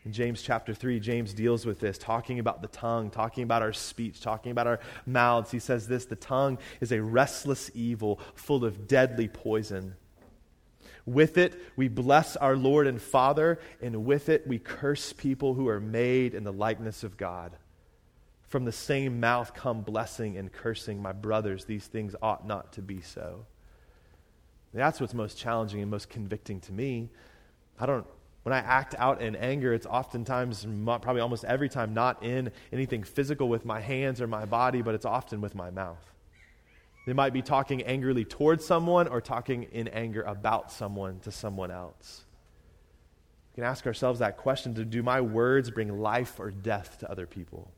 [0.06, 3.74] In James chapter 3, James deals with this, talking about the tongue, talking about our
[3.74, 5.50] speech, talking about our mouths.
[5.50, 9.94] He says this the tongue is a restless evil full of deadly poison.
[11.04, 15.68] With it, we bless our Lord and Father, and with it, we curse people who
[15.68, 17.52] are made in the likeness of God.
[18.52, 21.00] From the same mouth come blessing and cursing.
[21.00, 23.46] My brothers, these things ought not to be so.
[24.74, 27.08] That's what's most challenging and most convicting to me.
[27.80, 28.06] I don't,
[28.42, 33.04] when I act out in anger, it's oftentimes, probably almost every time, not in anything
[33.04, 36.12] physical with my hands or my body, but it's often with my mouth.
[37.06, 41.70] They might be talking angrily towards someone or talking in anger about someone to someone
[41.70, 42.26] else.
[43.52, 47.26] We can ask ourselves that question do my words bring life or death to other
[47.26, 47.70] people?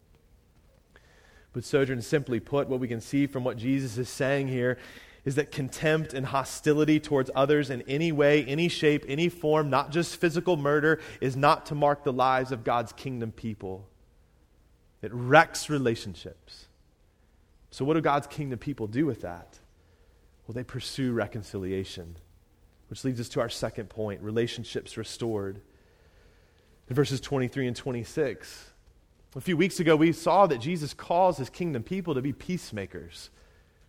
[1.54, 4.76] But, Sojourn, simply put, what we can see from what Jesus is saying here
[5.24, 9.90] is that contempt and hostility towards others in any way, any shape, any form, not
[9.90, 13.88] just physical murder, is not to mark the lives of God's kingdom people.
[15.00, 16.66] It wrecks relationships.
[17.70, 19.58] So, what do God's kingdom people do with that?
[20.46, 22.16] Well, they pursue reconciliation,
[22.88, 25.60] which leads us to our second point relationships restored.
[26.88, 28.73] In verses 23 and 26,
[29.36, 33.30] a few weeks ago, we saw that Jesus calls his kingdom people to be peacemakers.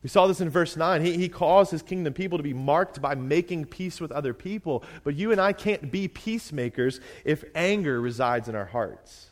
[0.01, 1.03] We saw this in verse 9.
[1.03, 4.83] He, he calls his kingdom people to be marked by making peace with other people.
[5.03, 9.29] But you and I can't be peacemakers if anger resides in our hearts.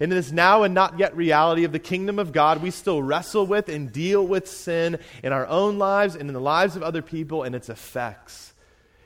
[0.00, 3.46] In this now and not yet reality of the kingdom of God, we still wrestle
[3.46, 7.02] with and deal with sin in our own lives and in the lives of other
[7.02, 8.53] people and its effects.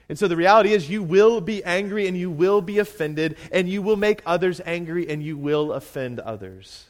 [0.09, 3.69] And so the reality is, you will be angry and you will be offended, and
[3.69, 6.87] you will make others angry and you will offend others.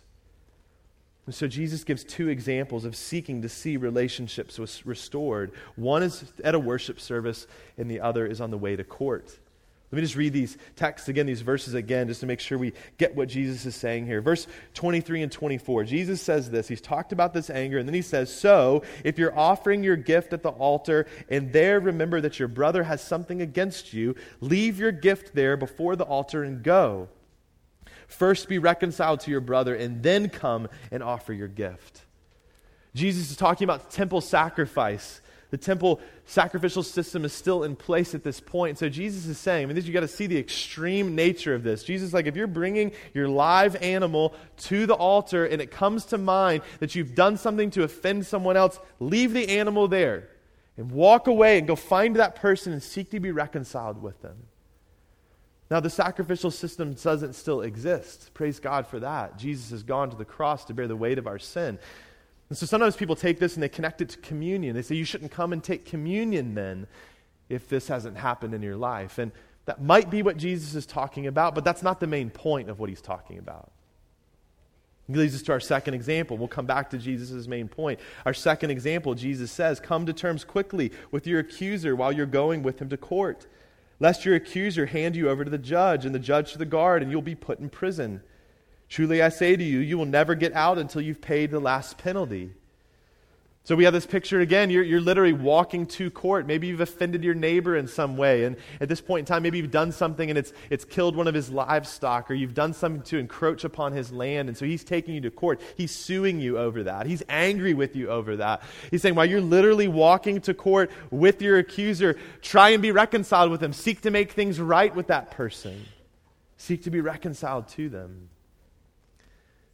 [1.26, 5.52] And so Jesus gives two examples of seeking to see relationships restored.
[5.76, 9.38] One is at a worship service, and the other is on the way to court.
[9.90, 12.74] Let me just read these texts again, these verses again, just to make sure we
[12.98, 14.20] get what Jesus is saying here.
[14.20, 15.85] Verse 23 and 24.
[15.85, 16.68] Jesus says this.
[16.68, 20.35] He's talked about this anger, and then he says, So, if you're offering your gift
[20.35, 24.92] at the altar, and there remember that your brother has something against you, leave your
[24.92, 27.09] gift there before the altar and go.
[28.09, 32.03] First be reconciled to your brother, and then come and offer your gift.
[32.94, 35.22] Jesus is talking about temple sacrifice.
[35.50, 38.76] The temple sacrificial system is still in place at this point.
[38.76, 41.62] So Jesus is saying, I mean, this, you got to see the extreme nature of
[41.62, 41.84] this.
[41.84, 46.18] Jesus like, if you're bringing your live animal to the altar and it comes to
[46.18, 50.28] mind that you've done something to offend someone else, leave the animal there
[50.76, 54.37] and walk away and go find that person and seek to be reconciled with them.
[55.70, 58.32] Now, the sacrificial system doesn't still exist.
[58.32, 59.38] Praise God for that.
[59.38, 61.78] Jesus has gone to the cross to bear the weight of our sin.
[62.48, 64.74] And so sometimes people take this and they connect it to communion.
[64.74, 66.87] They say, you shouldn't come and take communion then
[67.48, 69.18] if this hasn't happened in your life.
[69.18, 69.32] And
[69.66, 72.78] that might be what Jesus is talking about, but that's not the main point of
[72.78, 73.70] what he's talking about.
[75.08, 76.37] It leads us to our second example.
[76.37, 78.00] We'll come back to Jesus' main point.
[78.26, 82.62] Our second example, Jesus says, Come to terms quickly with your accuser while you're going
[82.62, 83.46] with him to court
[84.00, 87.02] lest your accuser hand you over to the judge, and the judge to the guard,
[87.02, 88.22] and you'll be put in prison.
[88.88, 91.98] Truly I say to you, you will never get out until you've paid the last
[91.98, 92.53] penalty.
[93.64, 94.70] So we have this picture again.
[94.70, 96.46] You're, you're literally walking to court.
[96.46, 98.44] Maybe you've offended your neighbor in some way.
[98.44, 101.29] And at this point in time, maybe you've done something and it's, it's killed one
[101.29, 104.48] of his livestock, or you've done something to encroach upon his land.
[104.48, 105.61] And so he's taking you to court.
[105.77, 107.05] He's suing you over that.
[107.05, 108.62] He's angry with you over that.
[108.90, 113.51] He's saying, while you're literally walking to court with your accuser, try and be reconciled
[113.51, 113.74] with him.
[113.74, 115.85] Seek to make things right with that person,
[116.57, 118.31] seek to be reconciled to them.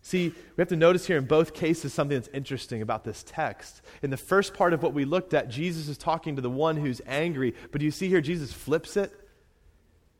[0.06, 3.80] See, we have to notice here in both cases something that's interesting about this text.
[4.02, 6.76] In the first part of what we looked at, Jesus is talking to the one
[6.76, 9.14] who's angry, but do you see here Jesus flips it?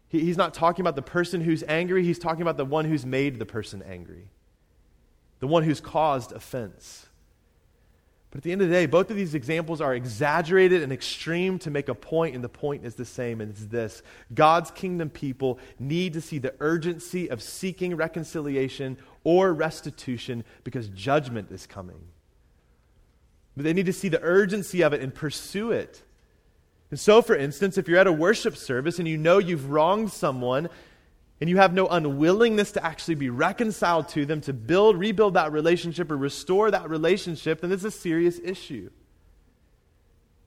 [0.09, 3.05] He, he's not talking about the person who's angry, he's talking about the one who's
[3.05, 4.31] made the person angry,
[5.41, 7.04] the one who's caused offense.
[8.35, 11.57] But at the end of the day, both of these examples are exaggerated and extreme
[11.61, 14.03] to make a point, and the point is the same, and it's this
[14.35, 21.53] God's kingdom people need to see the urgency of seeking reconciliation or restitution because judgment
[21.53, 22.09] is coming.
[23.57, 26.03] But they need to see the urgency of it and pursue it.
[26.91, 30.11] And so, for instance, if you're at a worship service and you know you've wronged
[30.11, 30.69] someone,
[31.41, 35.53] and you have no unwillingness to actually be reconciled to them, to build, rebuild that
[35.53, 38.91] relationship, or restore that relationship, then it's a serious issue.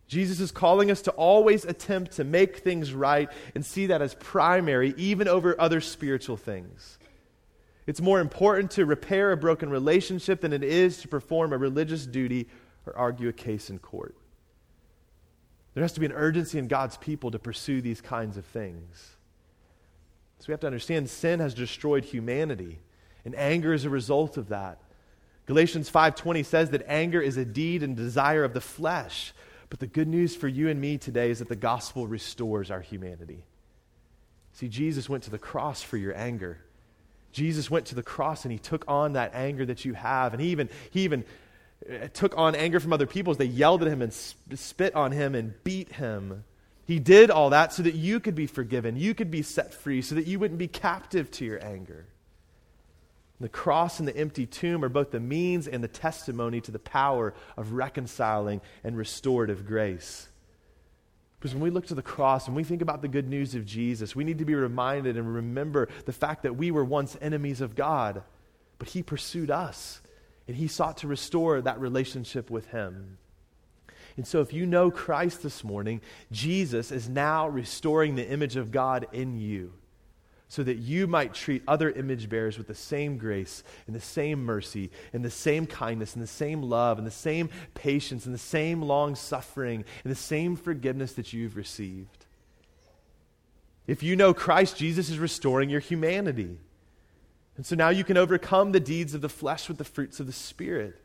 [0.08, 4.16] Jesus is calling us to always attempt to make things right and see that as
[4.16, 6.98] primary, even over other spiritual things.
[7.86, 12.06] It's more important to repair a broken relationship than it is to perform a religious
[12.06, 12.48] duty
[12.86, 14.16] or argue a case in court.
[15.74, 19.17] There has to be an urgency in God's people to pursue these kinds of things.
[20.40, 22.80] So we have to understand sin has destroyed humanity,
[23.26, 24.80] and anger is a result of that.
[25.46, 29.34] Galatians 5:20 says that anger is a deed and desire of the flesh.
[29.70, 32.82] But the good news for you and me today is that the gospel restores our
[32.82, 33.44] humanity.
[34.54, 36.60] See, Jesus went to the cross for your anger.
[37.32, 40.34] Jesus went to the cross and he took on that anger that you have.
[40.34, 41.26] And he even, he even
[41.88, 45.12] uh, took on anger from other people as they yelled at him and spit on
[45.12, 46.44] him and beat him.
[46.88, 50.02] He did all that so that you could be forgiven, you could be set free,
[50.02, 52.06] so that you wouldn't be captive to your anger.
[53.42, 56.80] The cross and the empty tomb are both the means and the testimony to the
[56.80, 60.30] power of reconciling and restorative grace.
[61.38, 63.66] Because when we look to the cross and we think about the good news of
[63.66, 67.60] Jesus, we need to be reminded and remember the fact that we were once enemies
[67.60, 68.24] of God,
[68.80, 70.00] but He pursued us
[70.48, 73.18] and He sought to restore that relationship with Him.
[74.18, 76.02] And so, if you know Christ this morning,
[76.32, 79.74] Jesus is now restoring the image of God in you
[80.50, 84.44] so that you might treat other image bearers with the same grace and the same
[84.44, 88.40] mercy and the same kindness and the same love and the same patience and the
[88.40, 92.26] same long suffering and the same forgiveness that you've received.
[93.88, 96.58] If you know Christ, Jesus is restoring your humanity.
[97.58, 100.28] And so now you can overcome the deeds of the flesh with the fruits of
[100.28, 100.96] the Spirit.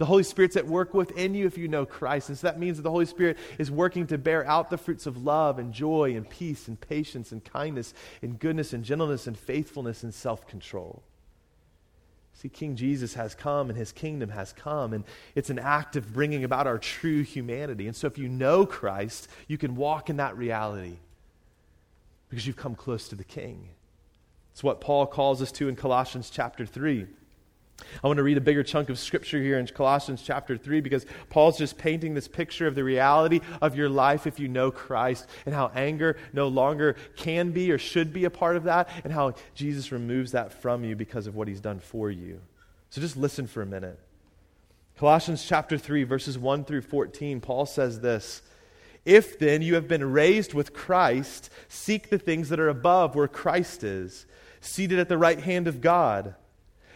[0.00, 2.30] The Holy Spirit's at work within you if you know Christ.
[2.30, 5.04] And so that means that the Holy Spirit is working to bear out the fruits
[5.04, 7.92] of love and joy and peace and patience and kindness
[8.22, 11.02] and goodness and gentleness and faithfulness and self control.
[12.32, 16.14] See, King Jesus has come and his kingdom has come, and it's an act of
[16.14, 17.86] bringing about our true humanity.
[17.86, 20.96] And so if you know Christ, you can walk in that reality
[22.30, 23.68] because you've come close to the King.
[24.52, 27.06] It's what Paul calls us to in Colossians chapter 3.
[28.02, 31.06] I want to read a bigger chunk of scripture here in Colossians chapter 3 because
[31.28, 35.28] Paul's just painting this picture of the reality of your life if you know Christ
[35.46, 39.12] and how anger no longer can be or should be a part of that and
[39.12, 42.40] how Jesus removes that from you because of what he's done for you.
[42.90, 43.98] So just listen for a minute.
[44.98, 48.42] Colossians chapter 3, verses 1 through 14, Paul says this
[49.06, 53.28] If then you have been raised with Christ, seek the things that are above where
[53.28, 54.26] Christ is,
[54.60, 56.34] seated at the right hand of God.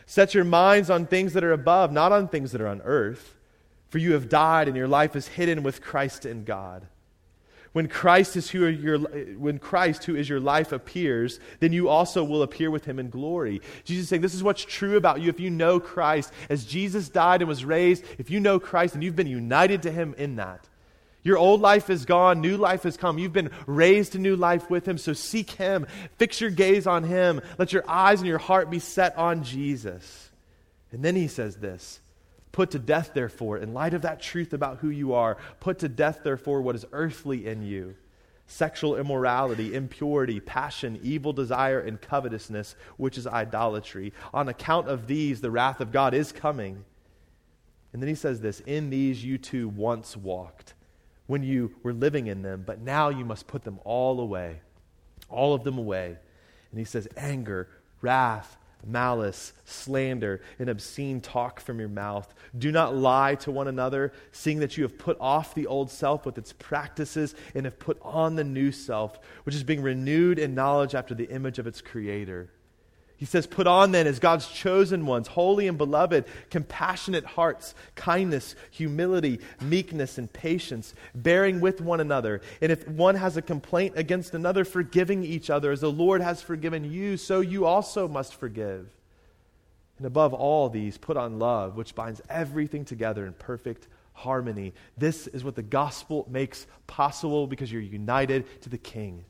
[0.07, 3.37] Set your minds on things that are above, not on things that are on earth.
[3.89, 6.87] For you have died, and your life is hidden with Christ in God.
[7.75, 12.23] When Christ, is who your, when Christ, who is your life, appears, then you also
[12.23, 13.61] will appear with him in glory.
[13.83, 16.33] Jesus is saying, This is what's true about you if you know Christ.
[16.49, 19.91] As Jesus died and was raised, if you know Christ and you've been united to
[19.91, 20.69] him in that,
[21.25, 23.18] your old life is gone, new life has come.
[23.18, 25.87] You've been raised to new life with Him, so seek Him.
[26.18, 27.41] Fix your gaze on Him.
[27.59, 30.31] Let your eyes and your heart be set on Jesus.
[30.93, 32.01] And then He says this
[32.53, 35.89] Put to death, therefore, in light of that truth about who you are, put to
[35.89, 37.97] death, therefore, what is earthly in you
[38.47, 44.12] sexual immorality, impurity, passion, evil desire, and covetousness, which is idolatry.
[44.35, 46.85] On account of these, the wrath of God is coming.
[47.95, 50.75] And then he says this In these you too once walked
[51.27, 54.61] when you were living in them, but now you must put them all away,
[55.29, 56.16] all of them away.
[56.70, 57.68] And he says, anger,
[58.01, 62.35] wrath, malice, slander, and obscene talk from your mouth.
[62.57, 66.27] Do not lie to one another, seeing that you have put off the old self
[66.27, 70.55] with its practices and have put on the new self, which is being renewed in
[70.55, 72.51] knowledge after the image of its creator.
[73.17, 78.57] He says, Put on then as God's chosen ones, holy and beloved, compassionate hearts, kindness,
[78.71, 82.41] humility, meekness, and patience, bearing with one another.
[82.61, 86.43] And if one has a complaint against another, forgiving each other, as the Lord has
[86.43, 88.89] forgiven you, so you also must forgive.
[89.99, 94.73] And above all these, put on love, which binds everything together in perfect harmony.
[94.99, 99.25] This is what the gospel makes possible because you're united to the King.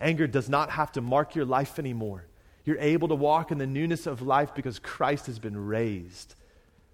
[0.00, 2.26] Anger does not have to mark your life anymore.
[2.64, 6.34] You're able to walk in the newness of life because Christ has been raised.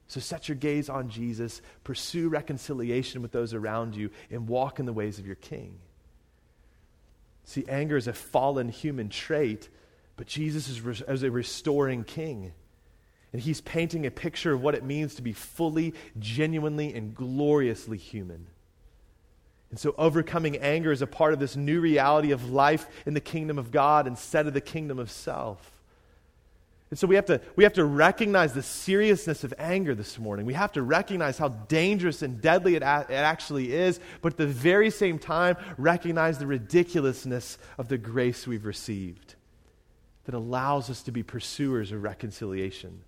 [0.06, 4.86] So set your gaze on Jesus, pursue reconciliation with those around you, and walk in
[4.86, 5.78] the ways of your King.
[7.44, 9.68] See, anger is a fallen human trait,
[10.16, 12.52] but Jesus is, re- is a restoring King.
[13.32, 17.98] And he's painting a picture of what it means to be fully, genuinely, and gloriously
[17.98, 18.46] human.
[19.70, 23.20] And so, overcoming anger is a part of this new reality of life in the
[23.20, 25.72] kingdom of God instead of the kingdom of self.
[26.88, 30.46] And so, we have, to, we have to recognize the seriousness of anger this morning.
[30.46, 34.38] We have to recognize how dangerous and deadly it, a- it actually is, but at
[34.38, 39.34] the very same time, recognize the ridiculousness of the grace we've received
[40.24, 43.02] that allows us to be pursuers of reconciliation,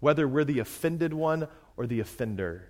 [0.00, 1.46] whether we're the offended one
[1.76, 2.64] or the offender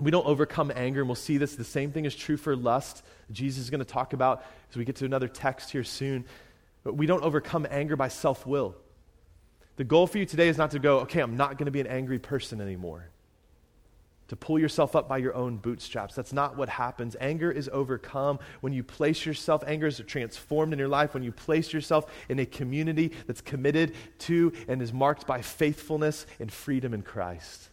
[0.00, 1.54] we don't overcome anger, and we'll see this.
[1.54, 3.02] The same thing is true for lust.
[3.30, 6.24] Jesus is going to talk about as we get to another text here soon.
[6.82, 8.74] But we don't overcome anger by self will.
[9.76, 11.80] The goal for you today is not to go, okay, I'm not going to be
[11.80, 13.08] an angry person anymore.
[14.28, 16.14] To pull yourself up by your own bootstraps.
[16.14, 17.16] That's not what happens.
[17.20, 21.32] Anger is overcome when you place yourself, anger is transformed in your life when you
[21.32, 26.94] place yourself in a community that's committed to and is marked by faithfulness and freedom
[26.94, 27.71] in Christ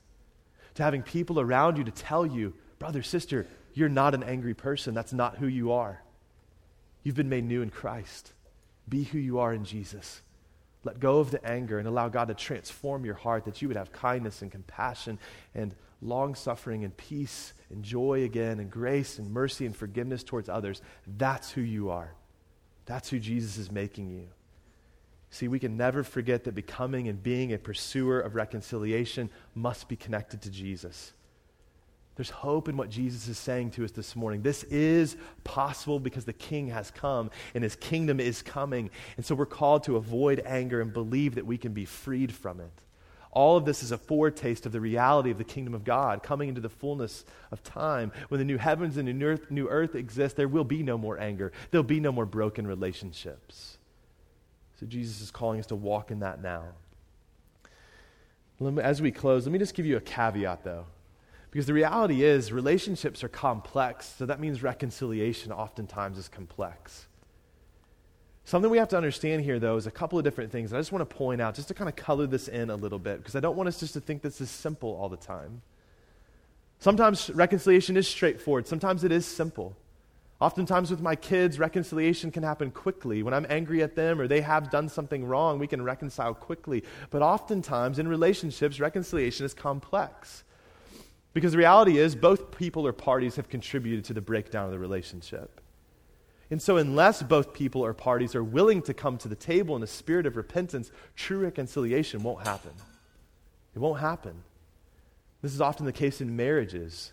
[0.80, 4.94] to having people around you to tell you, brother, sister, you're not an angry person.
[4.94, 6.02] That's not who you are.
[7.04, 8.32] You've been made new in Christ.
[8.88, 10.22] Be who you are in Jesus.
[10.86, 13.76] Let go of the anger and allow God to transform your heart that you would
[13.76, 15.20] have kindness and compassion
[15.54, 20.48] and long suffering and peace and joy again and grace and mercy and forgiveness towards
[20.48, 20.82] others.
[21.06, 22.14] That's who you are.
[22.86, 24.30] That's who Jesus is making you.
[25.32, 29.96] See, we can never forget that becoming and being a pursuer of reconciliation must be
[29.96, 31.14] connected to Jesus.
[32.20, 34.42] There's hope in what Jesus is saying to us this morning.
[34.42, 35.16] This is
[35.46, 38.90] possible because the King has come and his kingdom is coming.
[39.16, 42.60] And so we're called to avoid anger and believe that we can be freed from
[42.60, 42.74] it.
[43.32, 46.50] All of this is a foretaste of the reality of the kingdom of God coming
[46.50, 48.12] into the fullness of time.
[48.28, 50.98] When the new heavens and the new earth, new earth exist, there will be no
[50.98, 51.54] more anger.
[51.72, 53.79] There'll be no more broken relationships.
[54.80, 56.64] So Jesus is calling us to walk in that now.
[58.82, 60.86] As we close, let me just give you a caveat, though.
[61.52, 67.08] Because the reality is, relationships are complex, so that means reconciliation oftentimes is complex.
[68.46, 70.72] Something we have to understand here, though, is a couple of different things.
[70.72, 73.00] I just want to point out, just to kind of color this in a little
[73.00, 75.62] bit, because I don't want us just to think this is simple all the time.
[76.80, 79.76] Sometimes reconciliation is straightforward, sometimes it is simple.
[80.42, 83.24] Oftentimes, with my kids, reconciliation can happen quickly.
[83.24, 86.84] When I'm angry at them or they have done something wrong, we can reconcile quickly.
[87.10, 90.46] But oftentimes, in relationships, reconciliation is complex.
[91.34, 94.80] Because the reality is, both people or parties have contributed to the breakdown of the
[94.80, 95.60] relationship.
[96.50, 99.84] And so, unless both people or parties are willing to come to the table in
[99.84, 102.72] a spirit of repentance, true reconciliation won't happen.
[103.76, 104.42] It won't happen.
[105.42, 107.12] This is often the case in marriages.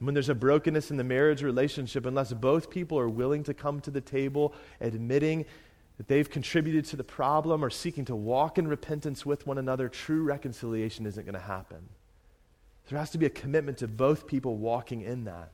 [0.00, 3.80] When there's a brokenness in the marriage relationship, unless both people are willing to come
[3.80, 5.46] to the table admitting
[5.96, 9.88] that they've contributed to the problem or seeking to walk in repentance with one another,
[9.88, 11.88] true reconciliation isn't going to happen.
[12.88, 15.52] There has to be a commitment to both people walking in that.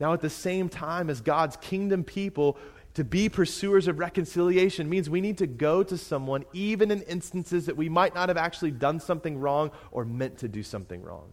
[0.00, 2.58] Now, at the same time, as God's kingdom people,
[2.94, 7.66] to be pursuers of reconciliation means we need to go to someone, even in instances
[7.66, 11.30] that we might not have actually done something wrong or meant to do something wrong.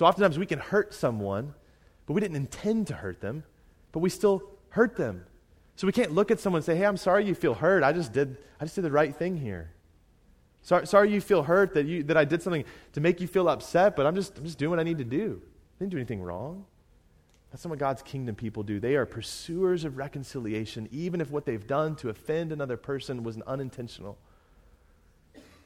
[0.00, 1.52] So, oftentimes we can hurt someone,
[2.06, 3.44] but we didn't intend to hurt them,
[3.92, 5.26] but we still hurt them.
[5.76, 7.82] So, we can't look at someone and say, Hey, I'm sorry you feel hurt.
[7.82, 9.72] I just did, I just did the right thing here.
[10.62, 13.46] Sorry, sorry you feel hurt that, you, that I did something to make you feel
[13.46, 15.42] upset, but I'm just, I'm just doing what I need to do.
[15.44, 16.64] I didn't do anything wrong.
[17.50, 18.80] That's not what God's kingdom people do.
[18.80, 23.36] They are pursuers of reconciliation, even if what they've done to offend another person was
[23.36, 24.16] an unintentional.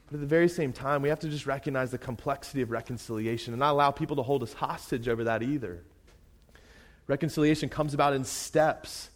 [0.07, 3.55] But at the very same time, we have to just recognize the complexity of reconciliation
[3.55, 5.83] and not allow people to hold us hostage over that either.
[7.07, 9.11] Reconciliation comes about in steps.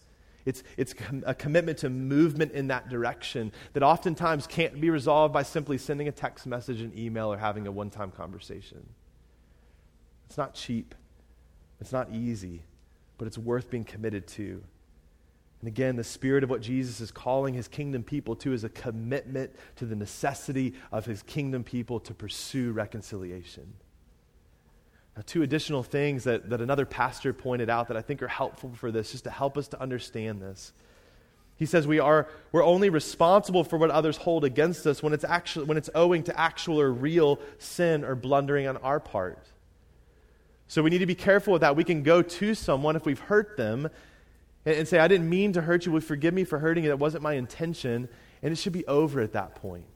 [0.45, 5.43] It's, it's a commitment to movement in that direction that oftentimes can't be resolved by
[5.43, 8.89] simply sending a text message, an email, or having a one time conversation.
[10.26, 10.95] It's not cheap,
[11.80, 12.62] it's not easy,
[13.18, 14.62] but it's worth being committed to.
[15.61, 18.68] And again, the spirit of what Jesus is calling his kingdom people to is a
[18.68, 23.74] commitment to the necessity of his kingdom people to pursue reconciliation.
[25.16, 28.70] Now, two additional things that, that another pastor pointed out that I think are helpful
[28.76, 30.72] for this, just to help us to understand this.
[31.56, 35.24] He says we are we're only responsible for what others hold against us when it's
[35.24, 39.44] actually when it's owing to actual or real sin or blundering on our part.
[40.68, 41.74] So we need to be careful with that.
[41.74, 43.88] We can go to someone if we've hurt them
[44.68, 45.92] and, and say, I didn't mean to hurt you.
[45.92, 46.90] Will forgive me for hurting you?
[46.90, 48.08] That wasn't my intention.
[48.42, 49.86] And it should be over at that point.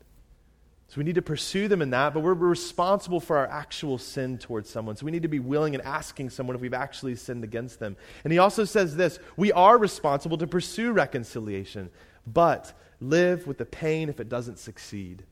[0.89, 4.37] So we need to pursue them in that, but we're responsible for our actual sin
[4.37, 4.97] towards someone.
[4.97, 7.97] So we need to be willing and asking someone if we've actually sinned against them.
[8.25, 11.89] And he also says this we are responsible to pursue reconciliation,
[12.27, 15.25] but live with the pain if it doesn't succeed.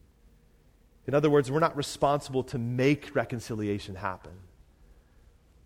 [1.07, 4.33] In other words, we're not responsible to make reconciliation happen.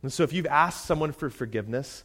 [0.02, 2.02] And so if you've asked someone for forgiveness,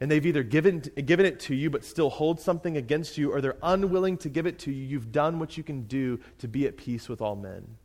[0.00, 3.40] and they've either given, given it to you but still hold something against you, or
[3.40, 6.66] they're unwilling to give it to you, you've done what you can do to be
[6.66, 7.76] at peace with all men.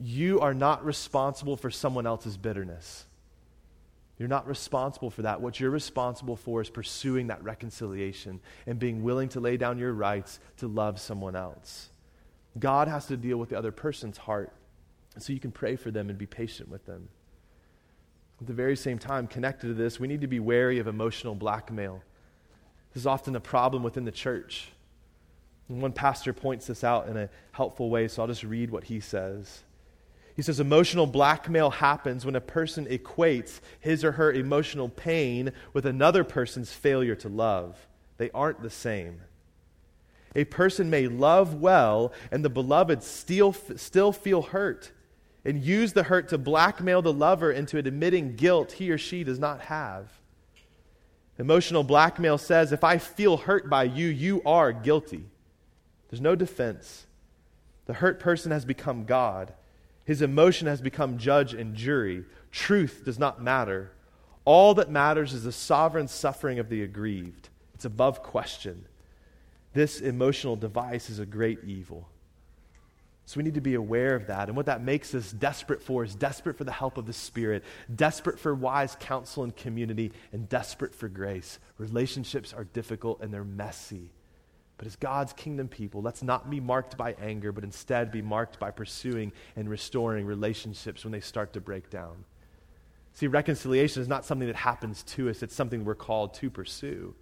[0.00, 3.06] You are not responsible for someone else's bitterness.
[4.18, 5.40] You're not responsible for that.
[5.40, 9.92] What you're responsible for is pursuing that reconciliation and being willing to lay down your
[9.92, 11.90] rights to love someone else.
[12.58, 14.52] God has to deal with the other person's heart,
[15.18, 17.08] so you can pray for them and be patient with them.
[18.40, 21.34] At the very same time, connected to this, we need to be wary of emotional
[21.34, 22.02] blackmail.
[22.94, 24.68] This is often a problem within the church.
[25.68, 28.84] And one pastor points this out in a helpful way, so I'll just read what
[28.84, 29.64] he says.
[30.36, 35.84] He says, Emotional blackmail happens when a person equates his or her emotional pain with
[35.84, 37.88] another person's failure to love.
[38.18, 39.20] They aren't the same.
[40.36, 44.92] A person may love well, and the beloved still, still feel hurt
[45.48, 49.38] and use the hurt to blackmail the lover into admitting guilt he or she does
[49.38, 50.12] not have.
[51.38, 55.24] Emotional blackmail says, if I feel hurt by you, you are guilty.
[56.10, 57.06] There's no defense.
[57.86, 59.54] The hurt person has become God.
[60.04, 62.26] His emotion has become judge and jury.
[62.52, 63.92] Truth does not matter.
[64.44, 67.48] All that matters is the sovereign suffering of the aggrieved.
[67.74, 68.84] It's above question.
[69.72, 72.06] This emotional device is a great evil.
[73.28, 74.48] So we need to be aware of that.
[74.48, 77.62] And what that makes us desperate for is desperate for the help of the Spirit,
[77.94, 81.58] desperate for wise counsel and community, and desperate for grace.
[81.76, 84.12] Relationships are difficult and they're messy.
[84.78, 88.58] But as God's kingdom people, let's not be marked by anger, but instead be marked
[88.58, 92.24] by pursuing and restoring relationships when they start to break down.
[93.12, 97.14] See, reconciliation is not something that happens to us, it's something we're called to pursue.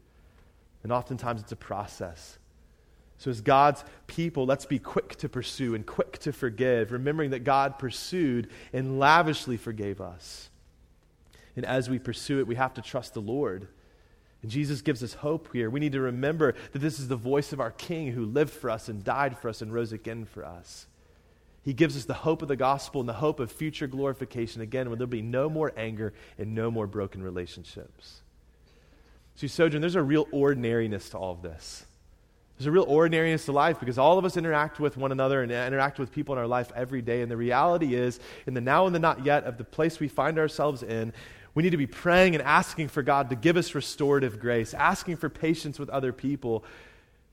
[0.84, 2.38] And oftentimes it's a process.
[3.18, 7.44] So, as God's people, let's be quick to pursue and quick to forgive, remembering that
[7.44, 10.50] God pursued and lavishly forgave us.
[11.56, 13.68] And as we pursue it, we have to trust the Lord.
[14.42, 15.70] And Jesus gives us hope here.
[15.70, 18.68] We need to remember that this is the voice of our King who lived for
[18.68, 20.86] us and died for us and rose again for us.
[21.62, 24.88] He gives us the hope of the gospel and the hope of future glorification again
[24.88, 28.20] when there'll be no more anger and no more broken relationships.
[29.34, 31.85] See, Sojourn, there's a real ordinariness to all of this.
[32.56, 35.52] There's a real ordinariness to life because all of us interact with one another and
[35.52, 37.20] interact with people in our life every day.
[37.20, 40.08] And the reality is, in the now and the not yet of the place we
[40.08, 41.12] find ourselves in,
[41.54, 45.16] we need to be praying and asking for God to give us restorative grace, asking
[45.16, 46.64] for patience with other people.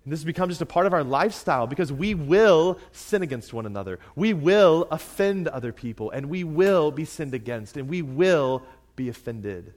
[0.04, 3.54] And this has become just a part of our lifestyle because we will sin against
[3.54, 4.00] one another.
[4.18, 8.64] We will offend other people, and we will be sinned against, and we will
[8.98, 9.74] be offended.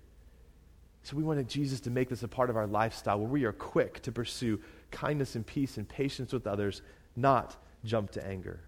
[1.05, 3.53] So we wanted Jesus to make this a part of our lifestyle where we are
[3.53, 4.61] quick to pursue
[4.97, 6.81] kindness and peace and patience with others,
[7.15, 8.61] not jump to anger.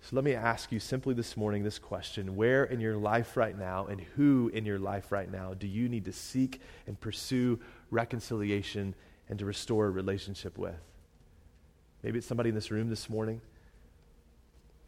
[0.00, 3.58] So let me ask you simply this morning this question Where in your life right
[3.58, 7.58] now and who in your life right now do you need to seek and pursue
[7.90, 8.94] reconciliation
[9.28, 10.74] and to restore a relationship with?
[12.04, 13.40] Maybe it's somebody in this room this morning.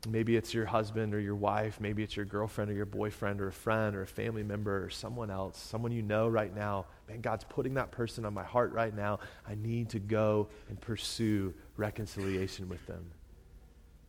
[0.06, 1.80] Maybe it's your husband or your wife.
[1.80, 4.90] Maybe it's your girlfriend or your boyfriend or a friend or a family member or
[4.90, 6.86] someone else, someone you know right now.
[7.08, 9.20] Man, God's putting that person on my heart right now.
[9.48, 13.04] I need to go and pursue reconciliation with them.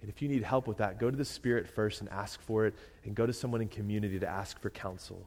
[0.02, 2.66] And if you need help with that, go to the Spirit first and ask for
[2.66, 2.76] it,
[3.06, 5.26] and go to someone in community to ask for counsel.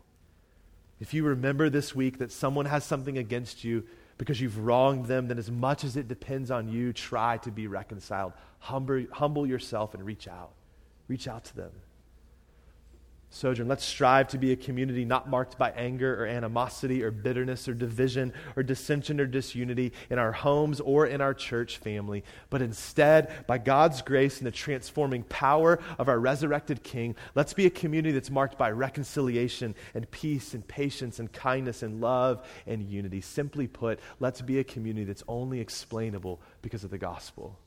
[1.00, 3.84] If you remember this week that someone has something against you
[4.18, 7.66] because you've wronged them, then as much as it depends on you, try to be
[7.66, 8.32] reconciled.
[8.58, 10.50] Humble, humble yourself and reach out.
[11.08, 11.72] Reach out to them.
[13.30, 17.68] Sojourn, let's strive to be a community not marked by anger or animosity or bitterness
[17.68, 22.62] or division or dissension or disunity in our homes or in our church family, but
[22.62, 27.70] instead, by God's grace and the transforming power of our resurrected King, let's be a
[27.70, 33.20] community that's marked by reconciliation and peace and patience and kindness and love and unity.
[33.20, 37.58] Simply put, let's be a community that's only explainable because of the gospel.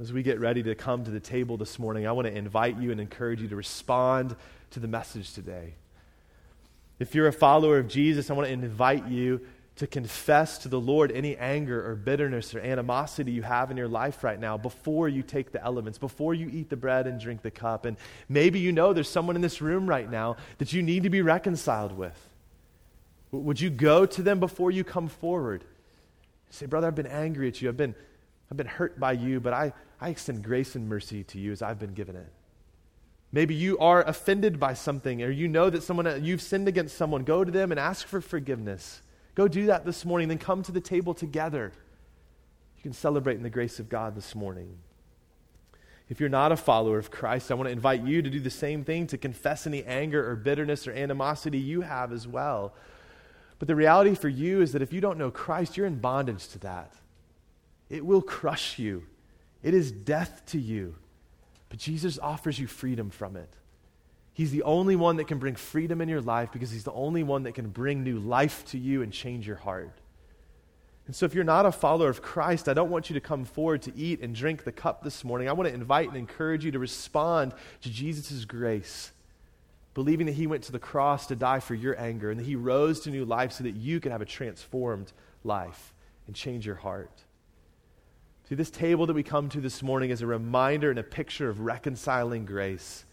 [0.00, 2.80] As we get ready to come to the table this morning, I want to invite
[2.80, 4.34] you and encourage you to respond
[4.72, 5.74] to the message today.
[6.98, 9.40] If you're a follower of Jesus, I want to invite you
[9.76, 13.88] to confess to the Lord any anger or bitterness or animosity you have in your
[13.88, 17.42] life right now before you take the elements, before you eat the bread and drink
[17.42, 17.84] the cup.
[17.84, 17.96] And
[18.28, 21.22] maybe you know there's someone in this room right now that you need to be
[21.22, 22.18] reconciled with.
[23.30, 25.64] Would you go to them before you come forward?
[26.50, 27.68] Say, brother, I've been angry at you.
[27.68, 27.96] I've been
[28.54, 31.60] I've been hurt by you, but I, I extend grace and mercy to you as
[31.60, 32.32] I've been given it.
[33.32, 37.24] Maybe you are offended by something, or you know that someone you've sinned against someone.
[37.24, 39.02] Go to them and ask for forgiveness.
[39.34, 41.72] Go do that this morning, then come to the table together.
[42.76, 44.78] You can celebrate in the grace of God this morning.
[46.08, 48.50] If you're not a follower of Christ, I want to invite you to do the
[48.50, 52.72] same thing, to confess any anger or bitterness or animosity you have as well.
[53.58, 56.46] But the reality for you is that if you don't know Christ, you're in bondage
[56.50, 56.92] to that.
[57.94, 59.04] It will crush you,
[59.62, 60.96] it is death to you.
[61.68, 63.48] But Jesus offers you freedom from it.
[64.32, 67.22] He's the only one that can bring freedom in your life because he's the only
[67.22, 69.92] one that can bring new life to you and change your heart.
[71.06, 73.44] And so, if you're not a follower of Christ, I don't want you to come
[73.44, 75.48] forward to eat and drink the cup this morning.
[75.48, 79.12] I want to invite and encourage you to respond to Jesus' grace,
[79.94, 82.56] believing that He went to the cross to die for your anger and that He
[82.56, 85.12] rose to new life so that you could have a transformed
[85.44, 85.92] life
[86.26, 87.23] and change your heart.
[88.54, 91.48] See, this table that we come to this morning is a reminder and a picture
[91.48, 93.04] of reconciling grace.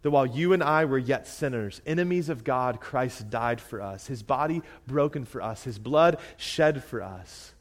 [0.00, 4.06] That while you and I were yet sinners, enemies of God, Christ died for us.
[4.06, 7.52] His body broken for us, His blood shed for us.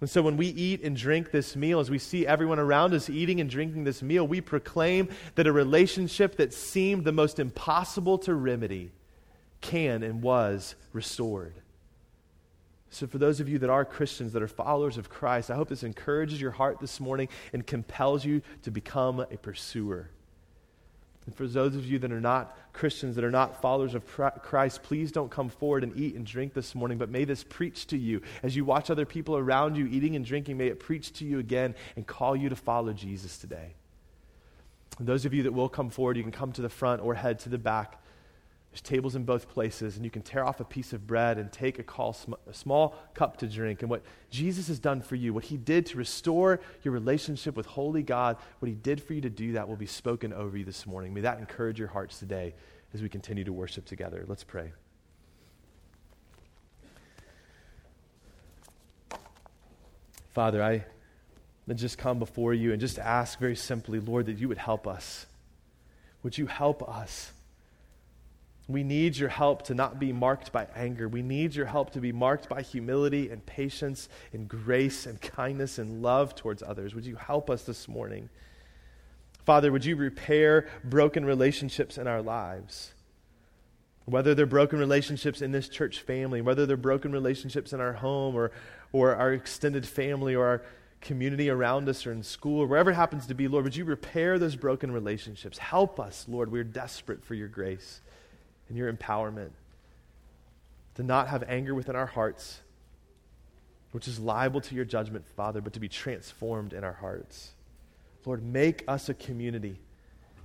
[0.00, 3.10] And so when we eat and drink this meal, as we see everyone around us
[3.10, 8.16] eating and drinking this meal, we proclaim that a relationship that seemed the most impossible
[8.18, 8.92] to remedy
[9.60, 11.54] can and was restored.
[12.90, 15.68] So, for those of you that are Christians, that are followers of Christ, I hope
[15.68, 20.10] this encourages your heart this morning and compels you to become a pursuer.
[21.28, 24.82] And for those of you that are not Christians, that are not followers of Christ,
[24.82, 27.98] please don't come forward and eat and drink this morning, but may this preach to
[27.98, 28.22] you.
[28.42, 31.38] As you watch other people around you eating and drinking, may it preach to you
[31.38, 33.74] again and call you to follow Jesus today.
[34.98, 37.12] And those of you that will come forward, you can come to the front or
[37.12, 38.00] head to the back.
[38.70, 41.50] There's tables in both places, and you can tear off a piece of bread and
[41.50, 42.14] take a, call,
[42.46, 43.80] a small cup to drink.
[43.80, 47.64] And what Jesus has done for you, what he did to restore your relationship with
[47.64, 50.64] holy God, what he did for you to do that will be spoken over you
[50.64, 51.14] this morning.
[51.14, 52.54] May that encourage your hearts today
[52.92, 54.24] as we continue to worship together.
[54.28, 54.72] Let's pray.
[60.34, 60.84] Father, I
[61.74, 65.26] just come before you and just ask very simply, Lord, that you would help us.
[66.22, 67.32] Would you help us?
[68.68, 71.08] We need your help to not be marked by anger.
[71.08, 75.78] We need your help to be marked by humility and patience and grace and kindness
[75.78, 76.94] and love towards others.
[76.94, 78.28] Would you help us this morning?
[79.46, 82.92] Father, would you repair broken relationships in our lives?
[84.04, 88.36] Whether they're broken relationships in this church family, whether they're broken relationships in our home
[88.36, 88.50] or,
[88.92, 90.62] or our extended family or our
[91.00, 93.86] community around us or in school or wherever it happens to be, Lord, would you
[93.86, 95.56] repair those broken relationships?
[95.56, 96.52] Help us, Lord.
[96.52, 98.02] We're desperate for your grace
[98.68, 99.50] and your empowerment
[100.94, 102.60] to not have anger within our hearts,
[103.92, 107.52] which is liable to your judgment, Father, but to be transformed in our hearts.
[108.24, 109.78] Lord, make us a community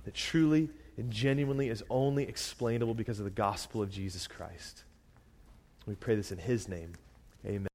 [0.04, 4.84] that truly and genuinely is only explainable because of the gospel of Jesus Christ.
[5.86, 6.92] We pray this in his name.
[7.44, 7.73] Amen.